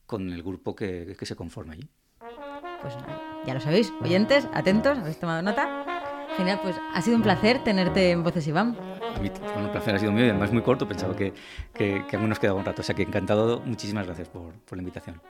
con 0.05 0.29
el 0.31 0.43
grupo 0.43 0.75
que, 0.75 1.15
se 1.21 1.35
conforma 1.35 1.73
allí. 1.73 1.87
Pues 2.81 2.95
ya 3.45 3.53
lo 3.53 3.61
sabéis, 3.61 3.93
oyentes, 4.01 4.47
atentos, 4.53 4.97
habéis 4.97 5.19
tomado 5.19 5.41
nota. 5.41 5.85
Genial, 6.35 6.59
pues 6.61 6.75
ha 6.93 7.01
sido 7.01 7.15
un 7.15 7.23
placer 7.23 7.63
tenerte 7.63 8.11
en 8.11 8.23
Voces 8.23 8.47
Iván. 8.47 8.77
Un 9.19 9.71
placer 9.71 9.95
ha 9.95 9.99
sido 9.99 10.11
mío 10.11 10.25
y 10.25 10.29
además 10.29 10.51
muy 10.51 10.63
corto, 10.63 10.87
pensaba 10.87 11.15
que, 11.15 11.33
que, 11.73 12.03
que 12.09 12.15
aún 12.17 12.29
nos 12.29 12.39
quedaba 12.39 12.59
un 12.59 12.65
rato. 12.65 12.81
O 12.81 12.83
sea 12.83 12.95
que 12.95 13.03
encantado, 13.03 13.61
muchísimas 13.61 14.05
gracias 14.05 14.27
por, 14.29 14.53
por 14.53 14.77
la 14.77 14.81
invitación. 14.81 15.21